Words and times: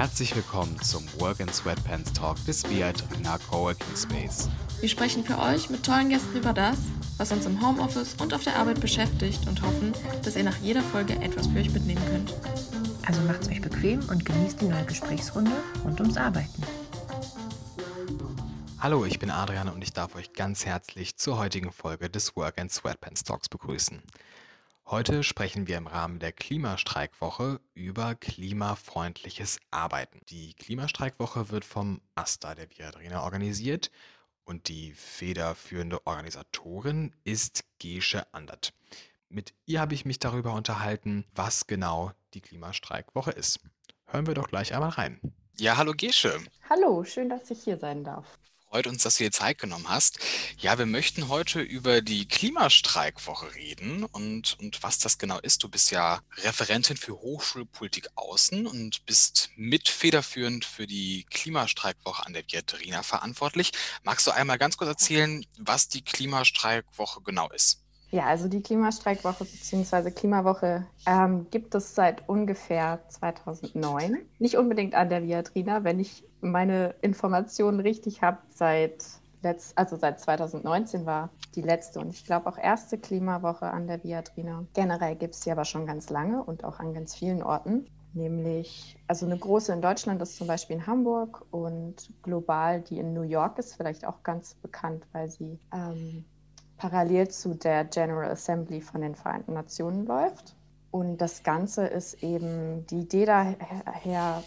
Herzlich 0.00 0.34
willkommen 0.34 0.80
zum 0.80 1.04
Work 1.20 1.40
in 1.40 1.48
Sweatpants 1.52 2.14
Talk 2.14 2.42
des 2.46 2.66
Viadrina 2.70 3.36
Coworking 3.36 3.94
Space. 3.94 4.48
Wir 4.80 4.88
sprechen 4.88 5.22
für 5.22 5.38
euch 5.38 5.68
mit 5.68 5.84
tollen 5.84 6.08
Gästen 6.08 6.38
über 6.38 6.54
das, 6.54 6.78
was 7.18 7.32
uns 7.32 7.44
im 7.44 7.60
Homeoffice 7.60 8.14
und 8.14 8.32
auf 8.32 8.42
der 8.42 8.56
Arbeit 8.56 8.80
beschäftigt 8.80 9.46
und 9.46 9.60
hoffen, 9.60 9.92
dass 10.24 10.36
ihr 10.36 10.44
nach 10.44 10.56
jeder 10.62 10.80
Folge 10.80 11.20
etwas 11.20 11.48
für 11.48 11.58
euch 11.58 11.70
mitnehmen 11.70 12.00
könnt. 12.06 12.32
Also 13.06 13.20
macht's 13.24 13.48
euch 13.48 13.60
bequem 13.60 14.00
und 14.08 14.24
genießt 14.24 14.62
die 14.62 14.68
neue 14.68 14.86
Gesprächsrunde 14.86 15.52
rund 15.84 16.00
ums 16.00 16.16
Arbeiten. 16.16 16.62
Hallo, 18.78 19.04
ich 19.04 19.18
bin 19.18 19.30
Adrian 19.30 19.68
und 19.68 19.82
ich 19.82 19.92
darf 19.92 20.14
euch 20.14 20.32
ganz 20.32 20.64
herzlich 20.64 21.18
zur 21.18 21.36
heutigen 21.36 21.72
Folge 21.72 22.08
des 22.08 22.34
Work 22.36 22.58
and 22.58 22.72
Sweatpants 22.72 23.22
Talks 23.22 23.50
begrüßen. 23.50 24.02
Heute 24.90 25.22
sprechen 25.22 25.68
wir 25.68 25.76
im 25.76 25.86
Rahmen 25.86 26.18
der 26.18 26.32
Klimastreikwoche 26.32 27.60
über 27.74 28.16
klimafreundliches 28.16 29.60
Arbeiten. 29.70 30.18
Die 30.30 30.52
Klimastreikwoche 30.54 31.50
wird 31.50 31.64
vom 31.64 32.00
AStA 32.16 32.56
der 32.56 32.68
Viadrina 32.70 33.22
organisiert 33.22 33.92
und 34.42 34.66
die 34.66 34.90
federführende 34.90 36.04
Organisatorin 36.08 37.14
ist 37.22 37.62
Gesche 37.78 38.34
Andert. 38.34 38.74
Mit 39.28 39.54
ihr 39.64 39.80
habe 39.80 39.94
ich 39.94 40.06
mich 40.06 40.18
darüber 40.18 40.54
unterhalten, 40.54 41.24
was 41.36 41.68
genau 41.68 42.10
die 42.34 42.40
Klimastreikwoche 42.40 43.30
ist. 43.30 43.60
Hören 44.06 44.26
wir 44.26 44.34
doch 44.34 44.48
gleich 44.48 44.74
einmal 44.74 44.90
rein. 44.90 45.20
Ja, 45.56 45.76
hallo 45.76 45.92
Gesche. 45.96 46.36
Hallo, 46.68 47.04
schön, 47.04 47.28
dass 47.28 47.48
ich 47.52 47.62
hier 47.62 47.78
sein 47.78 48.02
darf 48.02 48.40
freut 48.70 48.86
uns, 48.86 49.02
dass 49.02 49.16
du 49.16 49.24
dir 49.24 49.32
Zeit 49.32 49.58
genommen 49.58 49.88
hast. 49.88 50.20
Ja, 50.58 50.78
wir 50.78 50.86
möchten 50.86 51.28
heute 51.28 51.60
über 51.60 52.02
die 52.02 52.28
Klimastreikwoche 52.28 53.56
reden 53.56 54.04
und, 54.04 54.56
und 54.60 54.80
was 54.84 55.00
das 55.00 55.18
genau 55.18 55.40
ist. 55.40 55.64
Du 55.64 55.68
bist 55.68 55.90
ja 55.90 56.20
Referentin 56.36 56.96
für 56.96 57.14
Hochschulpolitik 57.14 58.08
Außen 58.14 58.68
und 58.68 59.04
bist 59.06 59.50
mitfederführend 59.56 60.64
für 60.64 60.86
die 60.86 61.26
Klimastreikwoche 61.30 62.24
an 62.24 62.32
der 62.32 62.44
Viaterina 62.46 63.02
verantwortlich. 63.02 63.72
Magst 64.04 64.28
du 64.28 64.30
einmal 64.30 64.58
ganz 64.58 64.76
kurz 64.76 64.90
erzählen, 64.90 65.44
was 65.58 65.88
die 65.88 66.02
Klimastreikwoche 66.02 67.22
genau 67.22 67.50
ist? 67.50 67.82
Ja, 68.12 68.24
also 68.26 68.48
die 68.48 68.60
Klimastreikwoche 68.60 69.44
bzw. 69.44 70.10
Klimawoche 70.10 70.86
ähm, 71.06 71.46
gibt 71.50 71.74
es 71.76 71.94
seit 71.94 72.28
ungefähr 72.28 73.00
2009. 73.08 74.18
Nicht 74.38 74.56
unbedingt 74.56 74.94
an 74.94 75.08
der 75.08 75.22
Viadrina, 75.22 75.84
wenn 75.84 76.00
ich 76.00 76.24
meine 76.40 76.94
Informationen 77.02 77.78
richtig 77.78 78.22
habe, 78.22 78.38
seit, 78.48 79.04
letzt, 79.42 79.78
also 79.78 79.96
seit 79.96 80.18
2019 80.18 81.06
war 81.06 81.30
die 81.54 81.62
letzte 81.62 82.00
und 82.00 82.10
ich 82.10 82.24
glaube 82.24 82.48
auch 82.48 82.58
erste 82.58 82.98
Klimawoche 82.98 83.66
an 83.66 83.86
der 83.86 84.02
Viadrina. 84.02 84.64
Generell 84.74 85.14
gibt 85.14 85.34
es 85.34 85.42
sie 85.42 85.52
aber 85.52 85.64
schon 85.64 85.86
ganz 85.86 86.10
lange 86.10 86.42
und 86.42 86.64
auch 86.64 86.80
an 86.80 86.94
ganz 86.94 87.14
vielen 87.14 87.42
Orten. 87.44 87.86
Nämlich, 88.12 88.98
also 89.06 89.24
eine 89.24 89.38
große 89.38 89.72
in 89.72 89.82
Deutschland 89.82 90.20
ist 90.20 90.36
zum 90.36 90.48
Beispiel 90.48 90.76
in 90.76 90.86
Hamburg 90.88 91.46
und 91.52 92.12
global 92.22 92.80
die 92.80 92.98
in 92.98 93.12
New 93.12 93.22
York 93.22 93.58
ist 93.60 93.74
vielleicht 93.74 94.04
auch 94.04 94.24
ganz 94.24 94.54
bekannt, 94.54 95.06
weil 95.12 95.30
sie 95.30 95.60
ähm, 95.72 96.24
parallel 96.80 97.28
zu 97.28 97.54
der 97.54 97.84
General 97.84 98.30
Assembly 98.30 98.80
von 98.80 99.02
den 99.02 99.14
Vereinten 99.14 99.52
Nationen 99.52 100.06
läuft. 100.06 100.56
Und 100.90 101.18
das 101.18 101.42
Ganze 101.42 101.86
ist 101.86 102.22
eben, 102.22 102.86
die 102.86 103.00
Idee 103.00 103.26
daher, 103.26 104.42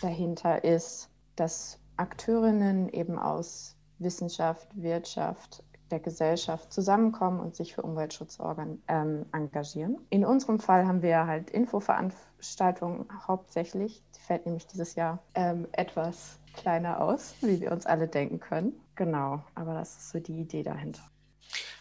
dahinter 0.00 0.64
ist, 0.64 1.10
dass 1.34 1.78
Akteurinnen 1.96 2.88
eben 2.90 3.18
aus 3.18 3.76
Wissenschaft, 3.98 4.68
Wirtschaft, 4.80 5.64
der 5.90 6.00
Gesellschaft 6.00 6.72
zusammenkommen 6.72 7.40
und 7.40 7.56
sich 7.56 7.74
für 7.74 7.82
Umweltschutz 7.82 8.38
ähm, 8.88 9.26
engagieren. 9.32 9.98
In 10.10 10.24
unserem 10.24 10.60
Fall 10.60 10.86
haben 10.86 11.02
wir 11.02 11.26
halt 11.26 11.50
Infoveranstaltungen 11.50 13.06
hauptsächlich. 13.26 14.02
Die 14.16 14.20
fällt 14.20 14.46
nämlich 14.46 14.66
dieses 14.66 14.94
Jahr 14.94 15.18
ähm, 15.34 15.66
etwas 15.72 16.38
kleiner 16.54 17.00
aus, 17.00 17.34
wie 17.40 17.60
wir 17.60 17.72
uns 17.72 17.86
alle 17.86 18.08
denken 18.08 18.40
können. 18.40 18.80
Genau, 18.96 19.42
aber 19.54 19.74
das 19.74 19.96
ist 19.96 20.10
so 20.10 20.18
die 20.18 20.40
Idee 20.40 20.62
dahinter. 20.62 21.02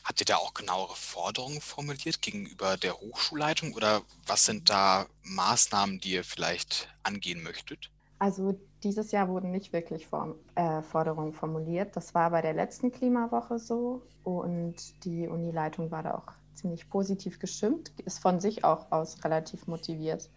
Habt 0.04 0.22
ihr 0.22 0.26
da 0.26 0.38
auch 0.38 0.54
genauere 0.54 0.96
Forderungen 0.96 1.60
formuliert 1.60 2.22
gegenüber 2.22 2.78
der 2.78 2.98
Hochschulleitung 2.98 3.74
oder 3.74 4.02
was 4.26 4.46
sind 4.46 4.70
da 4.70 5.06
Maßnahmen, 5.24 6.00
die 6.00 6.14
ihr 6.14 6.24
vielleicht 6.24 6.88
angehen 7.04 7.44
möchtet? 7.44 7.92
Also 8.20 8.58
dieses 8.84 9.12
Jahr 9.12 9.28
wurden 9.28 9.52
nicht 9.52 9.74
wirklich 9.74 10.08
Form, 10.08 10.36
äh, 10.56 10.82
Forderungen 10.82 11.34
formuliert. 11.34 11.96
Das 11.96 12.14
war 12.14 12.30
bei 12.32 12.42
der 12.42 12.54
letzten 12.54 12.92
Klimawoche 12.92 13.60
so 13.60 14.04
und 14.24 15.04
die 15.04 15.28
Unileitung 15.28 15.92
war 15.92 16.04
da 16.04 16.16
auch 16.16 16.34
ziemlich 16.54 16.90
positiv 16.90 17.40
gestimmt, 17.40 17.92
ist 18.06 18.20
von 18.20 18.40
sich 18.40 18.64
auch 18.64 18.92
aus 18.92 19.24
relativ 19.24 19.68
motiviert, 19.68 20.30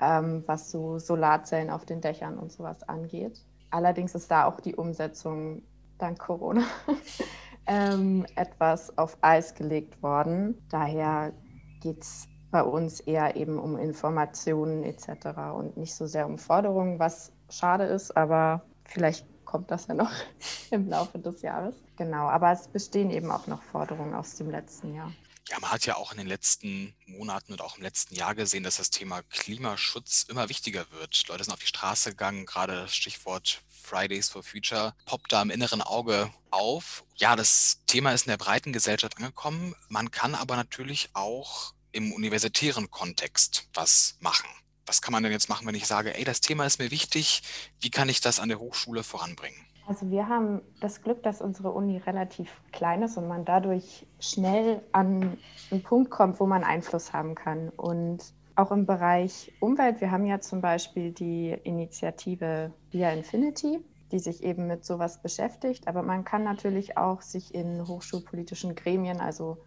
ähm, 0.00 0.42
was 0.46 0.70
so 0.70 0.98
Solarzellen 0.98 1.70
auf 1.70 1.84
den 1.84 2.00
Dächern 2.00 2.38
und 2.38 2.52
sowas 2.52 2.82
angeht. 2.88 3.44
Allerdings 3.70 4.14
ist 4.14 4.30
da 4.30 4.44
auch 4.44 4.60
die 4.60 4.74
Umsetzung 4.74 5.62
dank 5.98 6.18
Corona 6.18 6.64
ähm, 7.66 8.26
etwas 8.34 8.96
auf 8.98 9.16
Eis 9.22 9.54
gelegt 9.54 10.02
worden. 10.02 10.66
Daher 10.68 11.32
geht 11.80 12.02
es 12.02 12.28
bei 12.50 12.62
uns 12.62 13.00
eher 13.00 13.36
eben 13.36 13.58
um 13.58 13.78
Informationen 13.78 14.82
etc. 14.84 15.08
und 15.54 15.76
nicht 15.76 15.94
so 15.94 16.06
sehr 16.06 16.26
um 16.26 16.38
Forderungen, 16.38 16.98
was 16.98 17.32
schade 17.52 17.84
ist, 17.84 18.16
aber 18.16 18.62
vielleicht 18.84 19.26
kommt 19.44 19.70
das 19.70 19.86
ja 19.86 19.94
noch 19.94 20.10
im 20.70 20.88
Laufe 20.88 21.18
des 21.18 21.42
Jahres. 21.42 21.74
Genau, 21.96 22.28
aber 22.28 22.52
es 22.52 22.68
bestehen 22.68 23.10
eben 23.10 23.30
auch 23.30 23.46
noch 23.46 23.62
Forderungen 23.62 24.14
aus 24.14 24.36
dem 24.36 24.50
letzten 24.50 24.94
Jahr. 24.94 25.12
Ja, 25.48 25.58
man 25.60 25.70
hat 25.70 25.84
ja 25.84 25.96
auch 25.96 26.12
in 26.12 26.18
den 26.18 26.26
letzten 26.26 26.94
Monaten 27.04 27.52
und 27.52 27.60
auch 27.60 27.76
im 27.76 27.82
letzten 27.82 28.14
Jahr 28.14 28.34
gesehen, 28.34 28.62
dass 28.62 28.76
das 28.76 28.90
Thema 28.90 29.22
Klimaschutz 29.22 30.24
immer 30.28 30.48
wichtiger 30.48 30.90
wird. 30.92 31.28
Leute 31.28 31.44
sind 31.44 31.52
auf 31.52 31.60
die 31.60 31.66
Straße 31.66 32.10
gegangen, 32.10 32.46
gerade 32.46 32.74
das 32.74 32.94
Stichwort 32.94 33.60
Fridays 33.68 34.30
for 34.30 34.42
Future 34.42 34.94
poppt 35.04 35.32
da 35.32 35.42
im 35.42 35.50
inneren 35.50 35.82
Auge 35.82 36.32
auf. 36.50 37.04
Ja, 37.16 37.36
das 37.36 37.80
Thema 37.86 38.12
ist 38.12 38.26
in 38.26 38.30
der 38.30 38.36
breiten 38.38 38.72
Gesellschaft 38.72 39.18
angekommen. 39.18 39.74
Man 39.88 40.10
kann 40.10 40.34
aber 40.34 40.56
natürlich 40.56 41.10
auch 41.12 41.74
im 41.90 42.12
universitären 42.12 42.90
Kontext 42.90 43.68
was 43.74 44.16
machen. 44.20 44.48
Was 44.86 45.00
kann 45.00 45.12
man 45.12 45.22
denn 45.22 45.32
jetzt 45.32 45.48
machen, 45.48 45.66
wenn 45.66 45.74
ich 45.74 45.86
sage, 45.86 46.16
ey, 46.16 46.24
das 46.24 46.40
Thema 46.40 46.66
ist 46.66 46.78
mir 46.78 46.90
wichtig, 46.90 47.42
wie 47.80 47.90
kann 47.90 48.08
ich 48.08 48.20
das 48.20 48.40
an 48.40 48.48
der 48.48 48.58
Hochschule 48.58 49.02
voranbringen? 49.02 49.56
Also 49.86 50.10
wir 50.10 50.28
haben 50.28 50.62
das 50.80 51.02
Glück, 51.02 51.22
dass 51.22 51.40
unsere 51.40 51.70
Uni 51.72 51.98
relativ 51.98 52.50
klein 52.72 53.02
ist 53.02 53.16
und 53.16 53.26
man 53.28 53.44
dadurch 53.44 54.06
schnell 54.20 54.80
an 54.92 55.36
einen 55.70 55.82
Punkt 55.82 56.10
kommt, 56.10 56.38
wo 56.40 56.46
man 56.46 56.62
Einfluss 56.62 57.12
haben 57.12 57.34
kann. 57.34 57.68
Und 57.70 58.32
auch 58.54 58.70
im 58.70 58.86
Bereich 58.86 59.52
Umwelt, 59.60 60.00
wir 60.00 60.10
haben 60.10 60.26
ja 60.26 60.40
zum 60.40 60.60
Beispiel 60.60 61.10
die 61.10 61.50
Initiative 61.64 62.72
Via 62.90 63.10
Infinity, 63.10 63.84
die 64.12 64.18
sich 64.18 64.42
eben 64.44 64.66
mit 64.66 64.84
sowas 64.84 65.20
beschäftigt. 65.20 65.88
Aber 65.88 66.02
man 66.02 66.24
kann 66.24 66.44
natürlich 66.44 66.96
auch 66.96 67.22
sich 67.22 67.54
in 67.54 67.86
hochschulpolitischen 67.86 68.74
Gremien, 68.74 69.20
also 69.20 69.58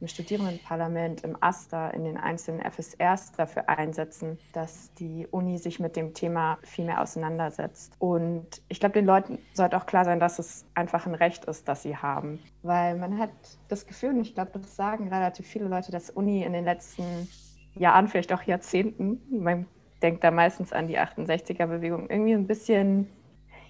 im 0.00 0.08
Studierendenparlament, 0.08 1.22
im 1.22 1.36
AStA, 1.40 1.90
in 1.90 2.04
den 2.04 2.16
einzelnen 2.16 2.60
FSRs 2.60 3.32
dafür 3.32 3.68
einsetzen, 3.68 4.38
dass 4.52 4.92
die 4.94 5.26
Uni 5.30 5.58
sich 5.58 5.78
mit 5.78 5.96
dem 5.96 6.14
Thema 6.14 6.58
viel 6.62 6.86
mehr 6.86 7.02
auseinandersetzt. 7.02 7.92
Und 7.98 8.62
ich 8.68 8.80
glaube, 8.80 8.94
den 8.94 9.04
Leuten 9.04 9.38
sollte 9.52 9.76
auch 9.76 9.86
klar 9.86 10.04
sein, 10.04 10.20
dass 10.20 10.38
es 10.38 10.64
einfach 10.74 11.06
ein 11.06 11.14
Recht 11.14 11.44
ist, 11.44 11.68
das 11.68 11.82
sie 11.82 11.96
haben. 11.96 12.40
Weil 12.62 12.96
man 12.96 13.18
hat 13.18 13.30
das 13.68 13.86
Gefühl, 13.86 14.10
und 14.10 14.22
ich 14.22 14.34
glaube, 14.34 14.52
das 14.54 14.74
sagen 14.74 15.08
relativ 15.08 15.46
viele 15.46 15.66
Leute, 15.66 15.92
dass 15.92 16.10
Uni 16.10 16.42
in 16.42 16.52
den 16.52 16.64
letzten 16.64 17.28
Jahren, 17.74 18.08
vielleicht 18.08 18.32
auch 18.32 18.42
Jahrzehnten, 18.42 19.20
man 19.30 19.66
denkt 20.02 20.24
da 20.24 20.30
meistens 20.30 20.72
an 20.72 20.88
die 20.88 20.98
68er-Bewegung, 20.98 22.08
irgendwie 22.08 22.32
ein 22.32 22.46
bisschen, 22.46 23.06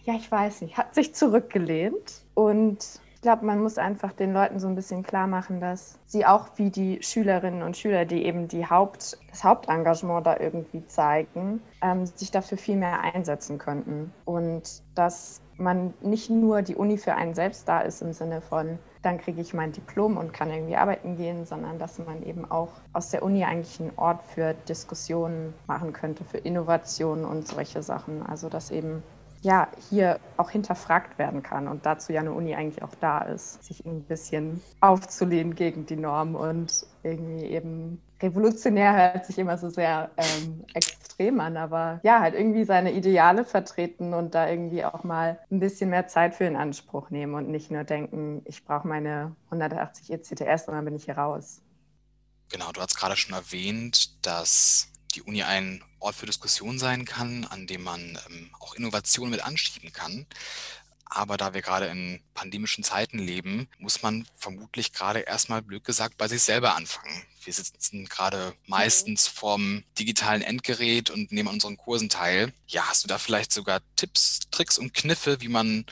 ja, 0.05 0.15
ich 0.15 0.31
weiß 0.31 0.63
nicht, 0.63 0.77
hat 0.77 0.95
sich 0.95 1.15
zurückgelehnt 1.15 2.23
und 2.35 3.01
ich 3.21 3.23
glaube, 3.23 3.45
man 3.45 3.61
muss 3.61 3.77
einfach 3.77 4.15
den 4.15 4.33
Leuten 4.33 4.59
so 4.59 4.67
ein 4.67 4.75
bisschen 4.75 5.03
klar 5.03 5.27
machen, 5.27 5.61
dass 5.61 5.99
sie 6.07 6.25
auch 6.25 6.47
wie 6.57 6.71
die 6.71 7.03
Schülerinnen 7.03 7.63
und 7.63 7.77
Schüler, 7.77 8.07
die 8.07 8.25
eben 8.25 8.49
die 8.49 8.65
Haupt, 8.65 9.19
das 9.29 9.45
Hauptengagement 9.45 10.27
da 10.27 10.39
irgendwie 10.41 10.87
zeigen, 10.87 11.61
ähm, 11.83 12.07
sich 12.07 12.31
dafür 12.31 12.57
viel 12.57 12.77
mehr 12.77 13.03
einsetzen 13.03 13.59
könnten. 13.59 14.11
Und 14.25 14.83
dass 14.95 15.43
man 15.59 15.93
nicht 16.01 16.31
nur 16.31 16.63
die 16.63 16.77
Uni 16.77 16.97
für 16.97 17.15
einen 17.15 17.35
selbst 17.35 17.69
da 17.69 17.83
ist 17.83 18.01
im 18.01 18.15
Sinne 18.15 18.41
von, 18.41 18.79
dann 19.03 19.19
kriege 19.19 19.43
ich 19.43 19.53
mein 19.53 19.73
Diplom 19.73 20.17
und 20.17 20.33
kann 20.33 20.51
irgendwie 20.51 20.77
arbeiten 20.77 21.19
gehen, 21.19 21.45
sondern 21.45 21.79
dass 21.79 21.99
man 21.99 22.23
eben 22.23 22.51
auch 22.51 22.71
aus 22.95 23.11
der 23.11 23.23
Uni 23.23 23.45
eigentlich 23.45 23.79
einen 23.81 23.93
Ort 23.97 24.23
für 24.23 24.55
Diskussionen 24.67 25.53
machen 25.67 25.93
könnte, 25.93 26.25
für 26.25 26.39
Innovationen 26.39 27.27
und 27.27 27.47
solche 27.47 27.83
Sachen. 27.83 28.25
Also 28.25 28.49
dass 28.49 28.71
eben 28.71 29.03
ja, 29.43 29.69
hier 29.89 30.21
auch 30.37 30.51
hinterfragt 30.51 31.19
werden 31.19 31.43
kann 31.43 31.69
und 31.69 31.87
dazu 31.87 32.13
ja 32.13 32.21
eine 32.21 32.33
Uni 32.33 32.55
eigentlich 32.55 32.83
auch 32.83 32.95
da 33.01 33.21
ist, 33.23 33.65
sich 33.65 33.85
ein 33.87 34.03
bisschen 34.05 34.63
aufzulehnen 34.81 35.55
gegen 35.55 35.87
die 35.87 35.97
Norm 35.97 36.35
und 36.35 36.87
irgendwie 37.03 37.47
eben 37.47 38.03
revolutionär 38.21 38.95
hört 38.95 39.27
sich 39.27 39.39
immer 39.39 39.57
so 39.57 39.71
sehr 39.71 40.11
ähm, 40.19 40.65
extrem 40.75 41.41
an, 41.41 41.57
aber 41.57 42.01
ja, 42.03 42.21
halt 42.21 42.35
irgendwie 42.35 42.65
seine 42.65 42.93
Ideale 42.93 43.45
vertreten 43.45 44.13
und 44.13 44.35
da 44.35 44.49
irgendwie 44.49 44.85
auch 44.85 45.05
mal 45.05 45.39
ein 45.51 45.61
bisschen 45.61 45.89
mehr 45.89 46.07
Zeit 46.07 46.35
für 46.35 46.45
in 46.45 46.57
Anspruch 46.57 47.09
nehmen 47.09 47.35
und 47.35 47.49
nicht 47.49 47.71
nur 47.71 47.85
denken, 47.85 48.43
ich 48.45 48.65
brauche 48.65 48.87
meine 48.87 49.35
180 49.47 50.13
ECTS 50.13 50.69
und 50.69 50.75
dann 50.75 50.85
bin 50.85 50.97
ich 50.97 51.05
hier 51.05 51.17
raus. 51.17 51.63
Genau, 52.51 52.73
du 52.73 52.81
hast 52.81 52.97
gerade 52.97 53.17
schon 53.17 53.35
erwähnt, 53.35 54.27
dass 54.27 54.90
die 55.13 55.23
Uni 55.23 55.43
ein 55.43 55.83
Ort 55.99 56.15
für 56.15 56.27
Diskussion 56.27 56.79
sein 56.79 57.05
kann, 57.05 57.45
an 57.45 57.67
dem 57.67 57.83
man 57.83 58.19
ähm, 58.29 58.51
auch 58.59 58.75
Innovationen 58.75 59.31
mit 59.31 59.45
anschieben 59.45 59.93
kann. 59.93 60.27
Aber 61.13 61.37
da 61.37 61.55
wir 61.55 61.61
gerade 61.61 61.87
in 61.87 62.23
pandemischen 62.35 62.85
Zeiten 62.85 63.19
leben, 63.19 63.69
muss 63.79 64.03
man 64.03 64.29
vermutlich 64.37 64.93
gerade 64.93 65.21
erstmal, 65.21 65.61
blöd 65.61 65.83
gesagt, 65.83 66.17
bei 66.17 66.29
sich 66.29 66.41
selber 66.43 66.77
anfangen. 66.77 67.25
Wir 67.43 67.53
sitzen 67.53 68.07
gerade 68.07 68.55
meistens 68.67 69.27
vorm 69.27 69.83
digitalen 69.99 70.41
Endgerät 70.41 71.11
und 71.11 71.33
nehmen 71.33 71.49
an 71.49 71.55
unseren 71.55 71.77
Kursen 71.77 72.11
teil. 72.11 72.53
Ja, 72.69 72.87
hast 72.89 73.03
du 73.03 73.09
da 73.09 73.19
vielleicht 73.19 73.53
sogar 73.53 73.81
Tipps, 73.97 74.39
Tricks 74.53 74.79
und 74.79 74.95
Kniffe, 74.95 75.41
wie 75.41 75.49
man 75.49 75.85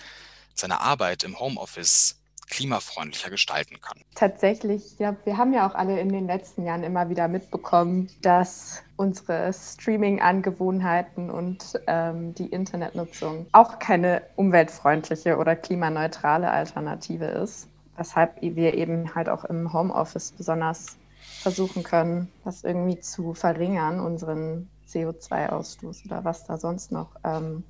seine 0.54 0.80
Arbeit 0.80 1.24
im 1.24 1.38
Homeoffice 1.38 2.17
klimafreundlicher 2.48 3.30
gestalten 3.30 3.80
kann. 3.80 3.98
Tatsächlich, 4.14 4.98
ja, 4.98 5.16
wir 5.24 5.36
haben 5.36 5.52
ja 5.52 5.68
auch 5.68 5.74
alle 5.74 6.00
in 6.00 6.10
den 6.10 6.26
letzten 6.26 6.64
Jahren 6.64 6.82
immer 6.82 7.08
wieder 7.08 7.28
mitbekommen, 7.28 8.08
dass 8.22 8.82
unsere 8.96 9.52
Streaming-Angewohnheiten 9.52 11.30
und 11.30 11.80
ähm, 11.86 12.34
die 12.34 12.46
Internetnutzung 12.46 13.46
auch 13.52 13.78
keine 13.78 14.22
umweltfreundliche 14.36 15.36
oder 15.36 15.56
klimaneutrale 15.56 16.50
Alternative 16.50 17.26
ist. 17.26 17.68
Weshalb 17.96 18.40
wir 18.40 18.74
eben 18.74 19.14
halt 19.14 19.28
auch 19.28 19.44
im 19.44 19.72
Homeoffice 19.72 20.32
besonders 20.32 20.96
versuchen 21.40 21.82
können, 21.82 22.30
das 22.44 22.64
irgendwie 22.64 23.00
zu 23.00 23.34
verringern, 23.34 24.00
unseren 24.00 24.68
CO2-Ausstoß 24.88 26.06
oder 26.06 26.24
was 26.24 26.44
da 26.46 26.58
sonst 26.58 26.92
noch 26.92 27.10
ähm, 27.24 27.64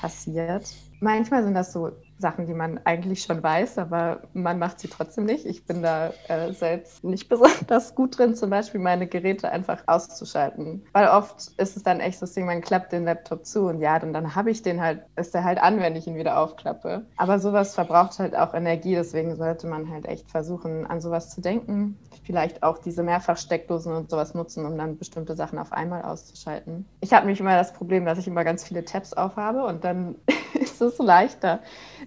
passiert. 0.00 0.74
Manchmal 1.00 1.44
sind 1.44 1.54
das 1.54 1.72
so 1.72 1.92
Sachen, 2.20 2.46
die 2.46 2.54
man 2.54 2.80
eigentlich 2.84 3.22
schon 3.22 3.42
weiß, 3.42 3.78
aber 3.78 4.22
man 4.32 4.58
macht 4.58 4.80
sie 4.80 4.88
trotzdem 4.88 5.24
nicht. 5.24 5.46
Ich 5.46 5.66
bin 5.66 5.82
da 5.82 6.12
äh, 6.28 6.52
selbst 6.52 7.04
nicht 7.04 7.28
besonders 7.28 7.94
gut 7.94 8.18
drin, 8.18 8.34
zum 8.34 8.50
Beispiel 8.50 8.80
meine 8.80 9.06
Geräte 9.06 9.50
einfach 9.50 9.82
auszuschalten. 9.86 10.84
Weil 10.92 11.08
oft 11.08 11.52
ist 11.56 11.76
es 11.76 11.82
dann 11.82 12.00
echt 12.00 12.18
so 12.18 12.26
Ding, 12.26 12.46
man 12.46 12.60
klappt 12.60 12.92
den 12.92 13.04
Laptop 13.04 13.44
zu 13.46 13.66
und 13.66 13.80
ja, 13.80 13.98
dann, 13.98 14.12
dann 14.12 14.34
habe 14.34 14.50
ich 14.50 14.62
den 14.62 14.80
halt, 14.80 15.02
ist 15.16 15.34
der 15.34 15.44
halt 15.44 15.60
an, 15.60 15.80
wenn 15.80 15.96
ich 15.96 16.06
ihn 16.06 16.16
wieder 16.16 16.38
aufklappe. 16.38 17.06
Aber 17.16 17.38
sowas 17.38 17.74
verbraucht 17.74 18.18
halt 18.18 18.36
auch 18.36 18.54
Energie, 18.54 18.94
deswegen 18.94 19.36
sollte 19.36 19.66
man 19.66 19.90
halt 19.90 20.06
echt 20.06 20.30
versuchen, 20.30 20.86
an 20.86 21.00
sowas 21.00 21.30
zu 21.30 21.40
denken. 21.40 21.98
Vielleicht 22.24 22.62
auch 22.62 22.78
diese 22.78 23.02
Mehrfachsteckdosen 23.02 23.92
und 23.94 24.10
sowas 24.10 24.34
nutzen, 24.34 24.64
um 24.66 24.76
dann 24.76 24.96
bestimmte 24.96 25.34
Sachen 25.34 25.58
auf 25.58 25.72
einmal 25.72 26.02
auszuschalten. 26.02 26.86
Ich 27.00 27.12
habe 27.12 27.26
nämlich 27.26 27.40
immer 27.40 27.56
das 27.56 27.72
Problem, 27.72 28.04
dass 28.04 28.18
ich 28.18 28.26
immer 28.26 28.44
ganz 28.44 28.64
viele 28.64 28.84
Tabs 28.84 29.12
aufhabe 29.12 29.64
und 29.64 29.84
dann 29.84 30.16
ist 30.80 31.00
es 31.00 31.06
leichter, 31.06 31.60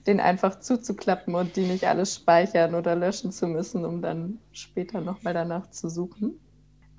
den 0.07 0.19
einfach 0.19 0.59
zuzuklappen 0.59 1.35
und 1.35 1.55
die 1.55 1.65
nicht 1.65 1.85
alles 1.85 2.15
speichern 2.15 2.75
oder 2.75 2.95
löschen 2.95 3.31
zu 3.31 3.47
müssen, 3.47 3.85
um 3.85 4.01
dann 4.01 4.39
später 4.51 5.01
nochmal 5.01 5.33
danach 5.33 5.69
zu 5.69 5.89
suchen. 5.89 6.39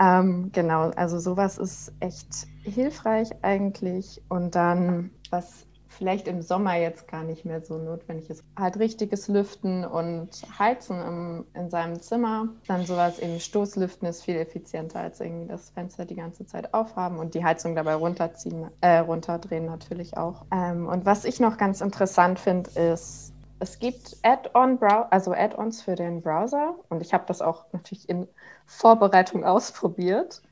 Ähm, 0.00 0.50
genau, 0.53 0.91
also 0.91 1.19
sowas 1.19 1.59
ist 1.59 1.93
echt 2.00 2.47
hilfreich 2.62 3.31
eigentlich. 3.43 4.23
Und 4.29 4.55
dann, 4.55 5.11
was 5.31 5.67
vielleicht 5.94 6.29
im 6.29 6.43
Sommer 6.43 6.76
jetzt 6.76 7.08
gar 7.08 7.25
nicht 7.25 7.44
mehr 7.44 7.62
so 7.62 7.79
notwendig 7.79 8.31
ist. 8.31 8.43
Halt 8.58 8.79
richtiges 8.79 9.29
Lüften 9.29 9.85
und 9.85 10.29
Heizen 10.58 11.00
im, 11.00 11.46
in 11.55 11.70
seinem 11.70 12.00
Zimmer. 12.00 12.49
Dann 12.67 12.85
sowas 12.85 13.19
eben 13.19 13.41
Stoßlüften 13.41 14.08
ist 14.08 14.23
viel 14.23 14.37
effizienter 14.37 15.00
als 15.00 15.20
irgendwie 15.20 15.49
das 15.49 15.70
Fenster 15.70 16.05
die 16.05 16.17
ganze 16.17 16.46
Zeit 16.46 16.75
aufhaben 16.75 17.19
und 17.19 17.35
die 17.35 17.44
Heizung 17.44 17.75
dabei 17.75 17.94
runterziehen, 17.94 18.70
äh, 18.81 18.99
runterdrehen 18.99 19.67
natürlich 19.67 20.17
auch. 20.17 20.44
Ähm, 20.52 20.88
und 20.88 21.06
was 21.06 21.25
ich 21.25 21.41
noch 21.41 21.56
ganz 21.56 21.81
interessant 21.81 22.38
finde, 22.38 22.70
ist, 22.70 23.32
es 23.61 23.79
gibt 23.79 24.17
Add-on, 24.23 24.79
also 24.82 25.32
Add-ons 25.32 25.81
für 25.81 25.94
den 25.94 26.20
Browser 26.20 26.75
und 26.88 27.00
ich 27.00 27.14
habe 27.14 27.25
das 27.26 27.41
auch 27.41 27.64
natürlich 27.73 28.08
in 28.08 28.29
Vorbereitung 28.67 29.44
ausprobiert. 29.44 30.43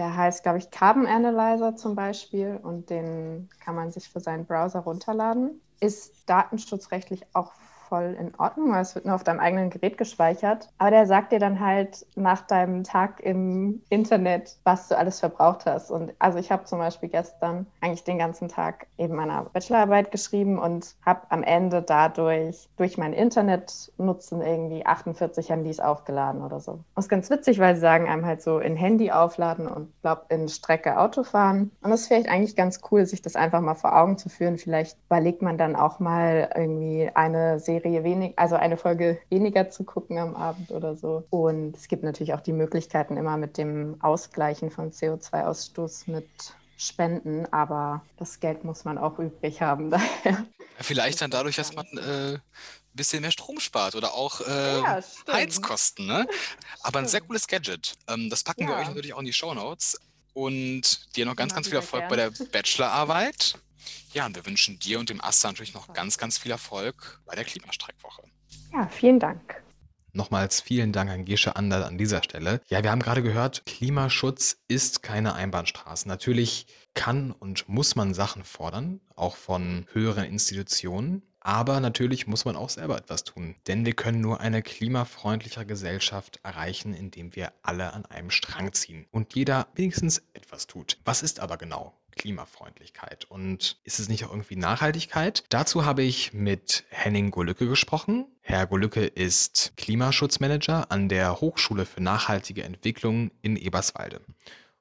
Der 0.00 0.16
heißt, 0.16 0.44
glaube 0.44 0.56
ich, 0.56 0.70
Carbon 0.70 1.06
Analyzer 1.06 1.76
zum 1.76 1.94
Beispiel 1.94 2.58
und 2.62 2.88
den 2.88 3.50
kann 3.62 3.74
man 3.74 3.92
sich 3.92 4.08
für 4.08 4.18
seinen 4.18 4.46
Browser 4.46 4.80
runterladen. 4.80 5.60
Ist 5.78 6.26
datenschutzrechtlich 6.26 7.26
auch 7.34 7.52
voll 7.90 8.16
in 8.18 8.32
Ordnung, 8.38 8.72
weil 8.72 8.80
es 8.80 8.94
wird 8.94 9.04
nur 9.04 9.16
auf 9.16 9.24
deinem 9.24 9.40
eigenen 9.40 9.68
Gerät 9.68 9.98
gespeichert. 9.98 10.68
Aber 10.78 10.90
der 10.90 11.06
sagt 11.06 11.32
dir 11.32 11.40
dann 11.40 11.60
halt 11.60 12.06
nach 12.14 12.46
deinem 12.46 12.84
Tag 12.84 13.20
im 13.20 13.82
Internet, 13.90 14.56
was 14.64 14.88
du 14.88 14.96
alles 14.96 15.20
verbraucht 15.20 15.66
hast. 15.66 15.90
Und 15.90 16.12
also 16.20 16.38
ich 16.38 16.50
habe 16.50 16.64
zum 16.64 16.78
Beispiel 16.78 17.08
gestern 17.08 17.66
eigentlich 17.80 18.04
den 18.04 18.16
ganzen 18.16 18.48
Tag 18.48 18.86
eben 18.96 19.16
meiner 19.16 19.44
Bachelorarbeit 19.52 20.12
geschrieben 20.12 20.58
und 20.58 20.94
habe 21.04 21.22
am 21.30 21.42
Ende 21.42 21.82
dadurch 21.82 22.68
durch 22.76 22.96
mein 22.96 23.12
Internetnutzen 23.12 24.40
irgendwie 24.40 24.86
48 24.86 25.50
Handys 25.50 25.80
aufgeladen 25.80 26.42
oder 26.42 26.60
so. 26.60 26.78
Das 26.94 27.06
ist 27.06 27.10
ganz 27.10 27.28
witzig, 27.28 27.58
weil 27.58 27.74
sie 27.74 27.80
sagen 27.80 28.08
einem 28.08 28.24
halt 28.24 28.40
so 28.40 28.60
in 28.60 28.76
Handy 28.76 29.10
aufladen 29.10 29.66
und 29.66 29.92
glaube 30.02 30.22
in 30.28 30.48
Strecke 30.48 30.98
Auto 30.98 31.24
fahren. 31.24 31.72
Und 31.82 31.90
das 31.90 32.02
ist 32.02 32.06
vielleicht 32.06 32.28
eigentlich 32.28 32.54
ganz 32.54 32.80
cool, 32.90 33.04
sich 33.04 33.20
das 33.20 33.34
einfach 33.34 33.60
mal 33.60 33.74
vor 33.74 33.96
Augen 33.96 34.16
zu 34.16 34.28
führen. 34.28 34.58
Vielleicht 34.58 34.96
überlegt 35.06 35.42
man 35.42 35.58
dann 35.58 35.74
auch 35.74 35.98
mal 35.98 36.50
irgendwie 36.54 37.10
eine 37.14 37.58
Serie 37.58 37.79
Serie 37.80 38.04
wenig, 38.04 38.38
also 38.38 38.56
eine 38.56 38.76
Folge 38.76 39.18
weniger 39.28 39.70
zu 39.70 39.84
gucken 39.84 40.18
am 40.18 40.36
Abend 40.36 40.70
oder 40.70 40.96
so. 40.96 41.24
Und 41.30 41.76
es 41.76 41.88
gibt 41.88 42.02
natürlich 42.02 42.34
auch 42.34 42.40
die 42.40 42.52
Möglichkeiten 42.52 43.16
immer 43.16 43.36
mit 43.36 43.58
dem 43.58 43.96
Ausgleichen 44.00 44.70
von 44.70 44.92
CO2-Ausstoß 44.92 46.10
mit 46.10 46.28
Spenden, 46.76 47.46
aber 47.52 48.02
das 48.16 48.40
Geld 48.40 48.64
muss 48.64 48.84
man 48.84 48.98
auch 48.98 49.18
übrig 49.18 49.60
haben 49.60 49.90
daher. 50.24 50.46
Vielleicht 50.78 51.20
dann 51.20 51.30
dadurch, 51.30 51.56
dass 51.56 51.74
man 51.74 51.86
äh, 51.98 52.34
ein 52.34 52.40
bisschen 52.94 53.20
mehr 53.20 53.30
Strom 53.30 53.60
spart 53.60 53.94
oder 53.94 54.14
auch 54.14 54.40
äh, 54.40 54.78
ja, 54.78 55.00
Heizkosten. 55.30 56.06
Ne? 56.06 56.26
Aber 56.82 57.00
ein 57.00 57.08
sehr 57.08 57.20
cooles 57.20 57.46
Gadget. 57.46 57.94
Ähm, 58.08 58.30
das 58.30 58.44
packen 58.44 58.62
ja. 58.62 58.68
wir 58.68 58.76
euch 58.76 58.88
natürlich 58.88 59.12
auch 59.12 59.20
in 59.20 59.26
die 59.26 59.32
Show 59.32 59.52
Notes. 59.52 59.98
Und 60.32 61.16
dir 61.16 61.26
noch 61.26 61.34
ganz, 61.34 61.52
ganz 61.54 61.66
viel 61.66 61.76
Erfolg 61.76 62.08
gern. 62.08 62.10
bei 62.10 62.16
der 62.16 62.30
Bachelorarbeit. 62.52 63.58
Ja, 64.12 64.26
und 64.26 64.36
wir 64.36 64.44
wünschen 64.46 64.78
dir 64.78 64.98
und 64.98 65.10
dem 65.10 65.20
Asta 65.20 65.48
natürlich 65.48 65.74
noch 65.74 65.92
ganz, 65.92 66.18
ganz 66.18 66.38
viel 66.38 66.50
Erfolg 66.50 67.20
bei 67.26 67.34
der 67.34 67.44
Klimastreikwoche. 67.44 68.22
Ja, 68.72 68.88
vielen 68.88 69.18
Dank. 69.20 69.62
Nochmals 70.12 70.60
vielen 70.60 70.92
Dank 70.92 71.10
an 71.10 71.24
Gesche 71.24 71.54
Ander 71.54 71.86
an 71.86 71.96
dieser 71.96 72.22
Stelle. 72.22 72.60
Ja, 72.66 72.82
wir 72.82 72.90
haben 72.90 73.00
gerade 73.00 73.22
gehört, 73.22 73.64
Klimaschutz 73.66 74.58
ist 74.66 75.02
keine 75.02 75.34
Einbahnstraße. 75.34 76.08
Natürlich 76.08 76.66
kann 76.94 77.30
und 77.30 77.68
muss 77.68 77.94
man 77.94 78.12
Sachen 78.12 78.42
fordern, 78.42 79.00
auch 79.14 79.36
von 79.36 79.86
höheren 79.92 80.24
Institutionen. 80.24 81.22
Aber 81.42 81.80
natürlich 81.80 82.26
muss 82.26 82.44
man 82.44 82.56
auch 82.56 82.68
selber 82.68 82.98
etwas 82.98 83.24
tun. 83.24 83.54
Denn 83.66 83.86
wir 83.86 83.94
können 83.94 84.20
nur 84.20 84.40
eine 84.40 84.62
klimafreundlichere 84.62 85.64
Gesellschaft 85.64 86.40
erreichen, 86.42 86.92
indem 86.92 87.34
wir 87.34 87.52
alle 87.62 87.92
an 87.94 88.04
einem 88.04 88.30
Strang 88.30 88.72
ziehen 88.72 89.06
und 89.10 89.34
jeder 89.34 89.68
wenigstens 89.74 90.22
etwas 90.34 90.66
tut. 90.66 90.98
Was 91.04 91.22
ist 91.22 91.40
aber 91.40 91.56
genau 91.56 91.99
Klimafreundlichkeit. 92.20 93.24
Und 93.24 93.78
ist 93.82 93.98
es 93.98 94.10
nicht 94.10 94.26
auch 94.26 94.30
irgendwie 94.30 94.56
Nachhaltigkeit? 94.56 95.42
Dazu 95.48 95.86
habe 95.86 96.02
ich 96.02 96.34
mit 96.34 96.84
Henning 96.90 97.30
Golücke 97.30 97.66
gesprochen. 97.66 98.26
Herr 98.42 98.66
Golücke 98.66 99.06
ist 99.06 99.72
Klimaschutzmanager 99.78 100.90
an 100.90 101.08
der 101.08 101.40
Hochschule 101.40 101.86
für 101.86 102.02
nachhaltige 102.02 102.62
Entwicklung 102.62 103.30
in 103.40 103.56
Eberswalde. 103.56 104.20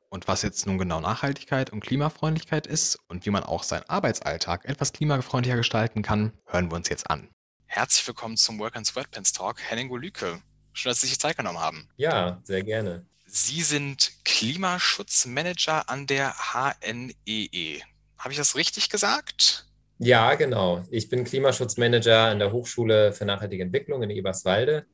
Und 0.10 0.28
was 0.28 0.42
jetzt 0.42 0.68
nun 0.68 0.78
genau 0.78 1.00
Nachhaltigkeit 1.00 1.70
und 1.70 1.80
Klimafreundlichkeit 1.80 2.68
ist 2.68 3.00
und 3.08 3.26
wie 3.26 3.30
man 3.30 3.44
auch 3.44 3.64
seinen 3.64 3.88
Arbeitsalltag 3.88 4.66
etwas 4.66 4.92
klimafreundlicher 4.92 5.56
gestalten 5.56 6.02
kann, 6.02 6.34
hören 6.46 6.70
wir 6.70 6.76
uns 6.76 6.90
jetzt 6.90 7.10
an. 7.10 7.30
Herzlich 7.68 8.06
willkommen 8.06 8.36
zum 8.36 8.60
Work 8.60 8.76
and 8.76 8.86
Sweatpants 8.86 9.32
Talk, 9.32 9.62
Henning 9.62 9.88
Golücke. 9.88 10.42
Schön, 10.74 10.90
dass 10.90 11.00
Sie 11.02 11.08
sich 11.08 11.20
Zeit 11.20 11.38
genommen 11.38 11.60
haben. 11.60 11.88
Ja, 11.96 12.42
sehr 12.44 12.64
gerne. 12.64 13.06
Sie 13.32 13.62
sind 13.62 14.14
Klimaschutzmanager 14.26 15.88
an 15.88 16.08
der 16.08 16.34
HNEE. 16.52 17.14
E. 17.28 17.80
Habe 18.18 18.32
ich 18.32 18.38
das 18.38 18.56
richtig 18.56 18.90
gesagt? 18.90 19.68
Ja, 20.00 20.34
genau. 20.34 20.84
Ich 20.90 21.10
bin 21.10 21.26
Klimaschutzmanager 21.26 22.26
an 22.26 22.40
der 22.40 22.52
Hochschule 22.52 23.14
für 23.14 23.26
nachhaltige 23.26 23.62
Entwicklung 23.62 24.02
in 24.02 24.10
Eberswalde. 24.10 24.88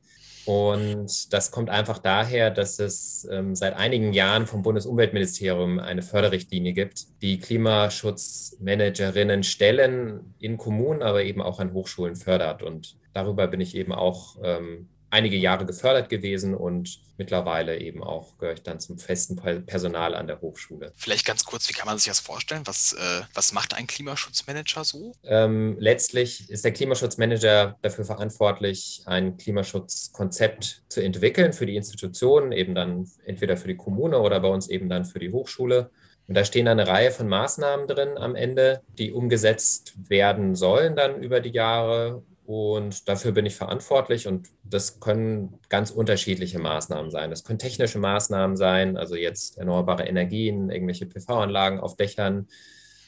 Und 0.44 1.32
das 1.32 1.50
kommt 1.50 1.70
einfach 1.70 1.96
daher, 1.98 2.50
dass 2.50 2.78
es 2.78 3.26
ähm, 3.32 3.56
seit 3.56 3.74
einigen 3.74 4.12
Jahren 4.12 4.46
vom 4.46 4.62
Bundesumweltministerium 4.62 5.78
eine 5.78 6.02
Förderrichtlinie 6.02 6.74
gibt, 6.74 7.06
die 7.22 7.40
Klimaschutzmanagerinnen 7.40 9.44
Stellen 9.44 10.34
in 10.38 10.58
Kommunen, 10.58 11.02
aber 11.02 11.24
eben 11.24 11.40
auch 11.40 11.58
an 11.58 11.72
Hochschulen 11.72 12.16
fördert. 12.16 12.62
Und 12.62 12.98
darüber 13.14 13.48
bin 13.48 13.62
ich 13.62 13.74
eben 13.74 13.92
auch 13.92 14.36
ähm, 14.42 14.90
einige 15.16 15.36
Jahre 15.36 15.64
gefördert 15.64 16.10
gewesen 16.10 16.54
und 16.54 17.00
mittlerweile 17.16 17.80
eben 17.80 18.02
auch 18.04 18.36
gehöre 18.36 18.52
ich 18.52 18.62
dann 18.62 18.80
zum 18.80 18.98
festen 18.98 19.36
Personal 19.64 20.14
an 20.14 20.26
der 20.26 20.42
Hochschule. 20.42 20.92
Vielleicht 20.94 21.24
ganz 21.24 21.44
kurz, 21.46 21.70
wie 21.70 21.72
kann 21.72 21.86
man 21.86 21.96
sich 21.96 22.08
das 22.08 22.20
vorstellen? 22.20 22.60
Was, 22.66 22.92
äh, 22.92 23.22
was 23.32 23.52
macht 23.52 23.72
ein 23.74 23.86
Klimaschutzmanager 23.86 24.84
so? 24.84 25.14
Ähm, 25.24 25.76
letztlich 25.78 26.50
ist 26.50 26.66
der 26.66 26.72
Klimaschutzmanager 26.72 27.78
dafür 27.80 28.04
verantwortlich, 28.04 29.02
ein 29.06 29.38
Klimaschutzkonzept 29.38 30.82
zu 30.88 31.00
entwickeln 31.00 31.54
für 31.54 31.64
die 31.64 31.76
Institutionen, 31.76 32.52
eben 32.52 32.74
dann 32.74 33.10
entweder 33.24 33.56
für 33.56 33.68
die 33.68 33.76
Kommune 33.76 34.18
oder 34.20 34.38
bei 34.40 34.48
uns 34.48 34.68
eben 34.68 34.90
dann 34.90 35.06
für 35.06 35.18
die 35.18 35.32
Hochschule. 35.32 35.90
Und 36.28 36.34
da 36.34 36.44
stehen 36.44 36.68
eine 36.68 36.86
Reihe 36.86 37.10
von 37.10 37.26
Maßnahmen 37.28 37.86
drin 37.86 38.18
am 38.18 38.34
Ende, 38.34 38.82
die 38.98 39.12
umgesetzt 39.12 39.94
werden 40.10 40.56
sollen 40.56 40.94
dann 40.94 41.22
über 41.22 41.40
die 41.40 41.52
Jahre 41.52 42.22
und 42.46 43.08
dafür 43.08 43.32
bin 43.32 43.44
ich 43.44 43.56
verantwortlich 43.56 44.28
und 44.28 44.48
das 44.62 45.00
können 45.00 45.58
ganz 45.68 45.90
unterschiedliche 45.90 46.60
Maßnahmen 46.60 47.10
sein. 47.10 47.30
Das 47.30 47.42
können 47.42 47.58
technische 47.58 47.98
Maßnahmen 47.98 48.56
sein, 48.56 48.96
also 48.96 49.16
jetzt 49.16 49.58
erneuerbare 49.58 50.04
Energien, 50.04 50.70
irgendwelche 50.70 51.06
PV-Anlagen 51.06 51.80
auf 51.80 51.96
Dächern. 51.96 52.46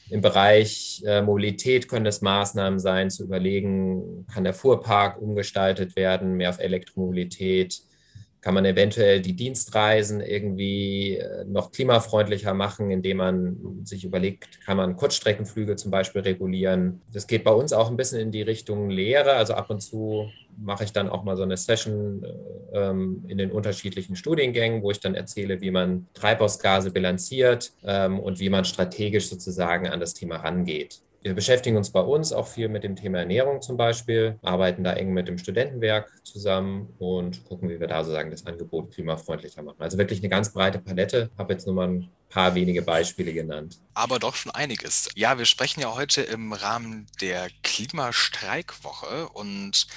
Im 0.09 0.21
Bereich 0.21 1.03
äh, 1.05 1.21
Mobilität 1.21 1.87
können 1.87 2.05
es 2.05 2.21
Maßnahmen 2.21 2.79
sein, 2.79 3.09
zu 3.09 3.23
überlegen, 3.23 4.25
kann 4.33 4.43
der 4.43 4.53
Fuhrpark 4.53 5.21
umgestaltet 5.21 5.95
werden, 5.95 6.33
mehr 6.33 6.49
auf 6.49 6.59
Elektromobilität, 6.59 7.81
kann 8.41 8.53
man 8.53 8.65
eventuell 8.65 9.21
die 9.21 9.35
Dienstreisen 9.35 10.21
irgendwie 10.21 11.17
äh, 11.17 11.45
noch 11.45 11.71
klimafreundlicher 11.71 12.53
machen, 12.53 12.91
indem 12.91 13.17
man 13.17 13.85
sich 13.85 14.05
überlegt, 14.05 14.61
kann 14.61 14.77
man 14.77 14.95
Kurzstreckenflüge 14.95 15.75
zum 15.75 15.91
Beispiel 15.91 16.21
regulieren. 16.21 17.01
Das 17.11 17.27
geht 17.27 17.43
bei 17.43 17.51
uns 17.51 17.73
auch 17.73 17.89
ein 17.89 17.97
bisschen 17.97 18.19
in 18.19 18.31
die 18.31 18.41
Richtung 18.41 18.89
Lehre. 18.89 19.33
Also 19.33 19.53
ab 19.53 19.69
und 19.69 19.81
zu 19.81 20.29
mache 20.57 20.83
ich 20.83 20.93
dann 20.93 21.09
auch 21.09 21.23
mal 21.23 21.37
so 21.37 21.43
eine 21.43 21.57
Session 21.57 22.23
äh, 22.23 22.77
ähm, 22.77 23.25
in 23.27 23.37
den 23.37 23.51
unterschiedlichen 23.51 24.15
Studiengängen, 24.15 24.83
wo 24.83 24.91
ich 24.91 24.99
dann 24.99 25.15
erzähle, 25.15 25.61
wie 25.61 25.71
man 25.71 26.07
Treibhausgase 26.13 26.91
bilanziert 26.91 27.73
ähm, 27.83 28.19
und 28.19 28.39
wie 28.39 28.49
man 28.49 28.65
strategisch 28.65 29.29
sozusagen 29.29 29.87
an 29.87 29.99
das 29.99 30.13
Thema 30.13 30.37
rangeht. 30.37 31.01
Wir 31.21 31.33
beschäftigen 31.33 31.75
uns 31.75 31.91
bei 31.91 31.99
uns 31.99 32.31
auch 32.31 32.47
viel 32.47 32.69
mit 32.69 32.85
dem 32.85 32.95
Thema 32.95 33.19
Ernährung 33.19 33.61
zum 33.61 33.75
Beispiel, 33.75 34.39
arbeiten 34.41 34.85
da 34.85 34.93
eng 34.93 35.11
mit 35.11 35.27
dem 35.27 35.37
Studentenwerk 35.37 36.13
zusammen 36.23 36.93
und 36.97 37.43
gucken, 37.43 37.69
wie 37.69 37.79
wir 37.79 37.87
da 37.87 38.03
sozusagen 38.03 38.31
das 38.31 38.45
Angebot 38.45 38.93
klimafreundlicher 38.93 39.61
machen. 39.61 39.81
Also 39.81 39.97
wirklich 39.97 40.19
eine 40.19 40.29
ganz 40.29 40.53
breite 40.53 40.79
Palette. 40.79 41.29
Habe 41.37 41.53
jetzt 41.53 41.65
nur 41.65 41.75
mal 41.75 41.89
ein 41.89 42.09
paar 42.29 42.55
wenige 42.55 42.81
Beispiele 42.81 43.33
genannt. 43.33 43.79
Aber 43.93 44.17
doch 44.17 44.35
schon 44.35 44.53
einiges. 44.53 45.09
Ja, 45.15 45.37
wir 45.37 45.45
sprechen 45.45 45.81
ja 45.81 45.93
heute 45.93 46.21
im 46.21 46.53
Rahmen 46.53 47.07
der 47.19 47.49
Klimastreikwoche 47.63 49.27
und 49.29 49.87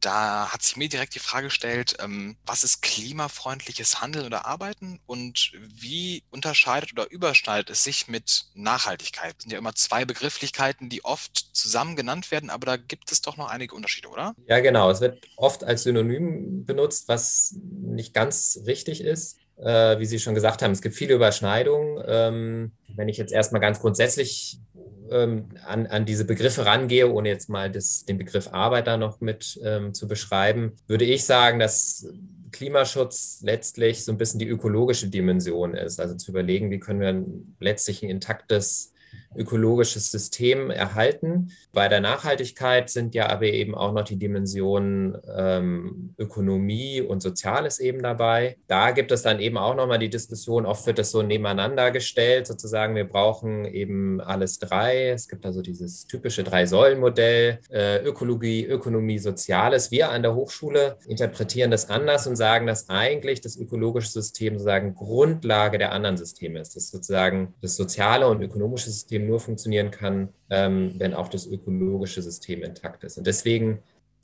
da 0.00 0.52
hat 0.52 0.62
sich 0.62 0.76
mir 0.76 0.88
direkt 0.88 1.14
die 1.14 1.20
Frage 1.20 1.48
gestellt, 1.48 1.96
ähm, 2.00 2.36
was 2.46 2.64
ist 2.64 2.82
klimafreundliches 2.82 4.00
Handeln 4.00 4.26
oder 4.26 4.46
Arbeiten 4.46 5.00
und 5.06 5.52
wie 5.68 6.22
unterscheidet 6.30 6.92
oder 6.92 7.10
überschneidet 7.10 7.70
es 7.70 7.84
sich 7.84 8.08
mit 8.08 8.46
Nachhaltigkeit? 8.54 9.34
Das 9.36 9.42
sind 9.42 9.52
ja 9.52 9.58
immer 9.58 9.74
zwei 9.74 10.04
Begrifflichkeiten, 10.04 10.88
die 10.88 11.04
oft 11.04 11.50
zusammen 11.52 11.96
genannt 11.96 12.30
werden, 12.30 12.50
aber 12.50 12.66
da 12.66 12.76
gibt 12.76 13.10
es 13.12 13.22
doch 13.22 13.36
noch 13.36 13.48
einige 13.48 13.74
Unterschiede, 13.74 14.08
oder? 14.08 14.34
Ja, 14.46 14.60
genau. 14.60 14.90
Es 14.90 15.00
wird 15.00 15.26
oft 15.36 15.64
als 15.64 15.82
Synonym 15.82 16.64
benutzt, 16.64 17.08
was 17.08 17.54
nicht 17.60 18.14
ganz 18.14 18.60
richtig 18.66 19.00
ist. 19.00 19.38
Äh, 19.56 19.98
wie 19.98 20.06
Sie 20.06 20.20
schon 20.20 20.34
gesagt 20.34 20.62
haben, 20.62 20.70
es 20.70 20.82
gibt 20.82 20.94
viele 20.94 21.14
Überschneidungen. 21.14 22.02
Ähm, 22.06 22.72
wenn 22.94 23.08
ich 23.08 23.16
jetzt 23.16 23.32
erstmal 23.32 23.60
ganz 23.60 23.80
grundsätzlich 23.80 24.60
ähm, 25.10 25.48
an, 25.64 25.86
an 25.86 26.04
diese 26.04 26.24
Begriffe 26.24 26.66
rangehe, 26.66 27.10
ohne 27.10 27.28
jetzt 27.28 27.48
mal 27.48 27.70
das, 27.70 28.04
den 28.04 28.18
Begriff 28.18 28.48
Arbeit 28.52 28.86
da 28.86 28.96
noch 28.96 29.20
mit 29.20 29.58
ähm, 29.64 29.94
zu 29.94 30.08
beschreiben, 30.08 30.72
würde 30.86 31.04
ich 31.04 31.24
sagen, 31.24 31.58
dass 31.58 32.08
Klimaschutz 32.52 33.40
letztlich 33.42 34.04
so 34.04 34.12
ein 34.12 34.18
bisschen 34.18 34.40
die 34.40 34.48
ökologische 34.48 35.08
Dimension 35.08 35.74
ist. 35.74 36.00
Also 36.00 36.14
zu 36.16 36.30
überlegen, 36.30 36.70
wie 36.70 36.80
können 36.80 37.00
wir 37.00 37.24
letztlich 37.60 38.02
ein 38.02 38.10
intaktes 38.10 38.92
ökologisches 39.36 40.10
System 40.10 40.70
erhalten. 40.70 41.52
Bei 41.72 41.88
der 41.88 42.00
Nachhaltigkeit 42.00 42.90
sind 42.90 43.14
ja 43.14 43.28
aber 43.28 43.46
eben 43.46 43.74
auch 43.74 43.92
noch 43.92 44.04
die 44.04 44.16
Dimensionen 44.16 45.16
ähm, 45.36 46.14
Ökonomie 46.18 47.00
und 47.00 47.22
Soziales 47.22 47.78
eben 47.78 48.02
dabei. 48.02 48.56
Da 48.66 48.90
gibt 48.90 49.12
es 49.12 49.22
dann 49.22 49.40
eben 49.40 49.58
auch 49.58 49.74
nochmal 49.74 49.98
die 49.98 50.10
Diskussion, 50.10 50.66
oft 50.66 50.86
wird 50.86 50.98
das 50.98 51.10
so 51.10 51.22
nebeneinander 51.22 51.90
gestellt, 51.90 52.46
sozusagen, 52.46 52.94
wir 52.94 53.04
brauchen 53.04 53.64
eben 53.64 54.20
alles 54.20 54.58
drei. 54.58 55.10
Es 55.10 55.28
gibt 55.28 55.44
also 55.44 55.62
dieses 55.62 56.06
typische 56.06 56.44
Drei-Säulen-Modell, 56.44 57.60
äh, 57.70 58.02
Ökologie, 58.04 58.64
Ökonomie, 58.66 59.18
Soziales. 59.18 59.90
Wir 59.90 60.10
an 60.10 60.22
der 60.22 60.34
Hochschule 60.34 60.96
interpretieren 61.06 61.70
das 61.70 61.90
anders 61.90 62.26
und 62.26 62.36
sagen, 62.36 62.66
dass 62.66 62.88
eigentlich 62.88 63.40
das 63.40 63.56
ökologische 63.56 64.10
System 64.10 64.54
sozusagen 64.54 64.94
Grundlage 64.94 65.78
der 65.78 65.92
anderen 65.92 66.16
Systeme 66.16 66.60
ist. 66.60 66.76
Das 66.76 66.90
sozusagen 66.90 67.54
das 67.60 67.76
soziale 67.76 68.26
und 68.28 68.42
ökonomische 68.42 68.90
System 68.90 69.17
nur 69.18 69.40
funktionieren 69.40 69.90
kann, 69.90 70.28
ähm, 70.50 70.94
wenn 70.98 71.14
auch 71.14 71.28
das 71.28 71.46
ökologische 71.46 72.22
System 72.22 72.62
intakt 72.62 73.04
ist. 73.04 73.18
Und 73.18 73.26
deswegen, 73.26 73.82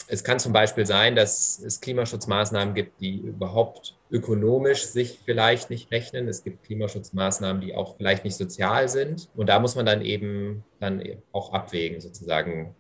es 0.09 0.25
kann 0.25 0.39
zum 0.39 0.53
Beispiel 0.53 0.87
sein, 0.87 1.17
dass 1.17 1.59
es 1.59 1.81
Klimaschutzmaßnahmen 1.81 2.75
gibt, 2.75 3.01
die 3.01 3.19
überhaupt 3.19 3.97
ökonomisch 4.11 4.87
sich 4.87 5.21
vielleicht 5.25 5.71
nicht 5.71 5.91
rechnen. 5.91 6.29
Es 6.29 6.45
gibt 6.45 6.65
Klimaschutzmaßnahmen, 6.65 7.63
die 7.63 7.75
auch 7.75 7.97
vielleicht 7.97 8.25
nicht 8.25 8.37
sozial 8.37 8.89
sind. 8.89 9.29
Und 9.35 9.49
da 9.49 9.59
muss 9.59 9.77
man 9.77 9.87
dann 9.87 10.03
eben 10.03 10.65
dann 10.79 11.03
auch 11.33 11.53
abwägen, 11.53 12.01
sozusagen, 12.01 12.75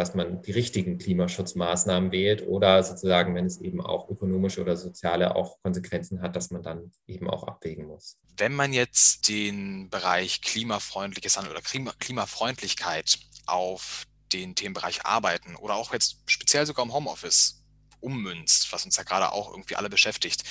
dass 0.00 0.14
man 0.14 0.40
die 0.40 0.52
richtigen 0.52 0.96
Klimaschutzmaßnahmen 0.96 2.10
wählt 2.10 2.46
oder 2.46 2.82
sozusagen, 2.82 3.34
wenn 3.34 3.44
es 3.44 3.60
eben 3.60 3.82
auch 3.82 4.08
ökonomische 4.08 4.62
oder 4.62 4.74
soziale 4.74 5.36
auch 5.36 5.60
Konsequenzen 5.62 6.22
hat, 6.22 6.36
dass 6.36 6.50
man 6.50 6.62
dann 6.62 6.90
eben 7.06 7.28
auch 7.28 7.44
abwägen 7.44 7.86
muss. 7.86 8.16
Wenn 8.38 8.54
man 8.54 8.72
jetzt 8.72 9.28
den 9.28 9.90
Bereich 9.90 10.40
klimafreundliches 10.40 11.36
Handeln 11.36 11.54
oder 11.54 11.62
Klima 11.62 11.92
Klimafreundlichkeit 11.98 13.18
auf 13.44 14.04
den 14.32 14.54
Themenbereich 14.54 15.04
Arbeiten 15.04 15.54
oder 15.54 15.74
auch 15.74 15.92
jetzt 15.92 16.22
speziell 16.24 16.64
sogar 16.64 16.86
im 16.86 16.94
Homeoffice 16.94 17.62
ummünzt, 18.00 18.72
was 18.72 18.86
uns 18.86 18.96
ja 18.96 19.02
gerade 19.02 19.32
auch 19.32 19.50
irgendwie 19.50 19.76
alle 19.76 19.90
beschäftigt. 19.90 20.44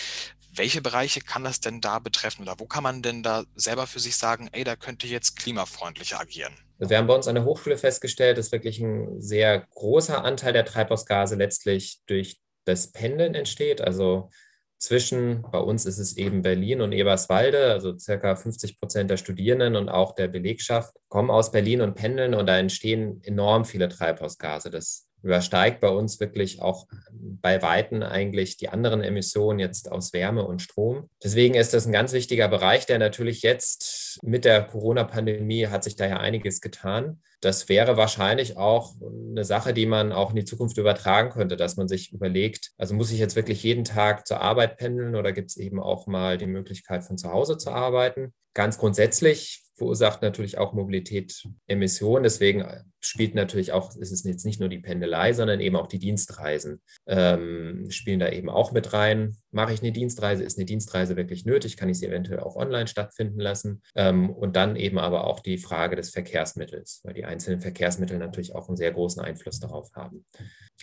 Welche 0.51 0.84
Bereiche 0.84 1.22
kann 1.22 1.44
das 1.44 1.60
denn 1.60 1.82
da 1.82 1.98
betreffen 1.98 2.44
oder 2.44 2.60
wo 2.60 2.68
kann 2.68 2.84
man 2.84 3.01
denn 3.01 3.24
da 3.24 3.46
selber 3.56 3.88
für 3.88 4.00
sich 4.00 4.15
sagen, 4.15 4.48
ey, 4.51 4.63
da 4.63 4.75
könnte 4.75 5.08
jetzt 5.08 5.38
klimafreundlicher 5.38 6.20
agieren? 6.20 6.53
Wir 6.79 6.98
haben 6.98 7.07
bei 7.07 7.15
uns 7.15 7.27
an 7.27 7.36
der 7.36 7.45
Hochschule 7.45 7.77
festgestellt, 7.77 8.38
dass 8.38 8.51
wirklich 8.51 8.79
ein 8.79 9.19
sehr 9.19 9.65
großer 9.75 10.24
Anteil 10.24 10.53
der 10.53 10.65
Treibhausgase 10.65 11.36
letztlich 11.36 12.00
durch 12.07 12.39
das 12.65 12.91
Pendeln 12.91 13.36
entsteht. 13.36 13.81
Also 13.81 14.29
zwischen, 14.77 15.43
bei 15.51 15.59
uns 15.59 15.86
ist 15.86 15.98
es 15.98 16.15
eben 16.15 16.41
Berlin 16.41 16.79
und 16.79 16.93
Eberswalde, 16.93 17.74
also 17.74 17.98
circa 17.98 18.38
50 18.38 18.79
Prozent 18.79 19.12
der 19.12 19.17
Studierenden 19.17 19.75
und 19.75 19.89
auch 19.89 20.15
der 20.15 20.29
Belegschaft 20.29 20.93
kommen 21.09 21.29
aus 21.29 21.51
Berlin 21.51 21.81
und 21.81 21.95
pendeln 21.95 22.33
und 22.33 22.48
da 22.48 22.57
entstehen 22.57 23.21
enorm 23.24 23.65
viele 23.65 23.89
Treibhausgase. 23.89 24.71
Das 24.71 25.09
übersteigt 25.21 25.81
bei 25.81 25.89
uns 25.89 26.21
wirklich 26.21 26.62
auch 26.62 26.88
bei 27.12 27.62
Weitem 27.62 28.03
eigentlich 28.03 28.55
die 28.55 28.69
anderen 28.69 29.03
Emissionen 29.03 29.59
jetzt 29.59 29.91
aus 29.91 30.13
Wärme 30.13 30.45
und 30.45 30.62
Strom. 30.62 31.09
Deswegen 31.21 31.55
ist 31.55 31.74
das 31.74 31.86
ein 31.86 31.91
ganz 31.91 32.13
wichtiger 32.13 32.48
Bereich, 32.48 32.86
der 32.86 33.00
natürlich 33.00 33.41
jetzt 33.41 33.83
mit 34.21 34.45
der 34.45 34.63
Corona-Pandemie 34.63 35.67
hat 35.67 35.83
sich 35.83 35.95
da 35.95 36.07
ja 36.07 36.17
einiges 36.17 36.61
getan. 36.61 37.21
Das 37.41 37.69
wäre 37.69 37.96
wahrscheinlich 37.96 38.58
auch 38.58 38.96
eine 39.01 39.46
Sache, 39.46 39.74
die 39.74 39.86
man 39.86 40.12
auch 40.12 40.31
in 40.31 40.36
die 40.36 40.46
Zukunft 40.46 40.77
übertragen 40.77 41.29
könnte, 41.29 41.55
dass 41.55 41.77
man 41.77 41.88
sich 41.88 42.12
überlegt, 42.12 42.72
also 42.77 42.93
muss 42.93 43.12
ich 43.12 43.19
jetzt 43.19 43.36
wirklich 43.36 43.63
jeden 43.63 43.86
Tag 43.86 44.27
zur 44.27 44.41
Arbeit 44.41 44.77
pendeln 44.77 45.15
oder 45.15 45.31
gibt 45.31 45.50
es 45.50 45.58
eben 45.58 45.79
auch 45.79 46.08
mal 46.08 46.38
die 46.38 46.48
Möglichkeit, 46.48 47.03
von 47.03 47.17
zu 47.17 47.31
Hause 47.31 47.58
zu 47.58 47.72
arbeiten? 47.72 48.34
Ganz 48.53 48.77
grundsätzlich 48.77 49.63
verursacht 49.79 50.22
natürlich 50.22 50.60
auch 50.60 50.74
Mobilität 50.74 51.41
Emissionen. 51.65 52.24
Deswegen 52.24 52.65
spielt 53.00 53.34
natürlich 53.34 53.72
auch, 53.72 53.96
ist 53.96 54.12
es 54.12 54.24
jetzt 54.24 54.46
nicht 54.46 54.60
nur 54.60 54.69
die 54.69 54.79
Pendelei, 54.79 55.34
sondern 55.34 55.60
eben 55.60 55.75
auch 55.75 55.88
die 55.88 56.00
Dienstreisen 56.00 56.81
ähm, 57.08 57.88
spielen 57.89 58.19
da 58.19 58.29
eben 58.29 58.50
auch 58.50 58.72
mit 58.72 58.93
rein. 58.93 59.38
Mache 59.51 59.74
ich 59.74 59.81
eine 59.81 59.91
Dienstreise? 59.91 60.43
Ist 60.43 60.58
eine 60.58 60.65
Dienstreise 60.65 61.15
wirklich 61.15 61.46
nötig? 61.46 61.77
Kann 61.77 61.89
ich 61.89 61.98
sie 61.98 62.08
eventuell 62.08 62.41
auch 62.41 62.55
online 62.55 62.88
stattfinden 62.88 63.39
lassen? 63.39 63.81
Ähm, 63.96 64.29
und 64.29 64.55
dann 64.55 64.75
eben 64.75 65.00
aber 65.00 65.25
auch 65.25 65.39
die 65.39 65.58
Frage 65.58 65.96
des 65.96 66.12
Verkehrsmittels, 66.12 67.01
weil 67.03 67.13
die 67.13 67.25
einzelnen 67.29 67.62
Verkehrsmittel 67.62 68.17
natürlich 68.17 68.55
auch 68.55 68.67
einen 68.67 68.77
sehr 68.77 68.91
großen 68.91 69.21
Einfluss 69.24 69.59
darauf 69.59 69.89
haben. 69.95 70.25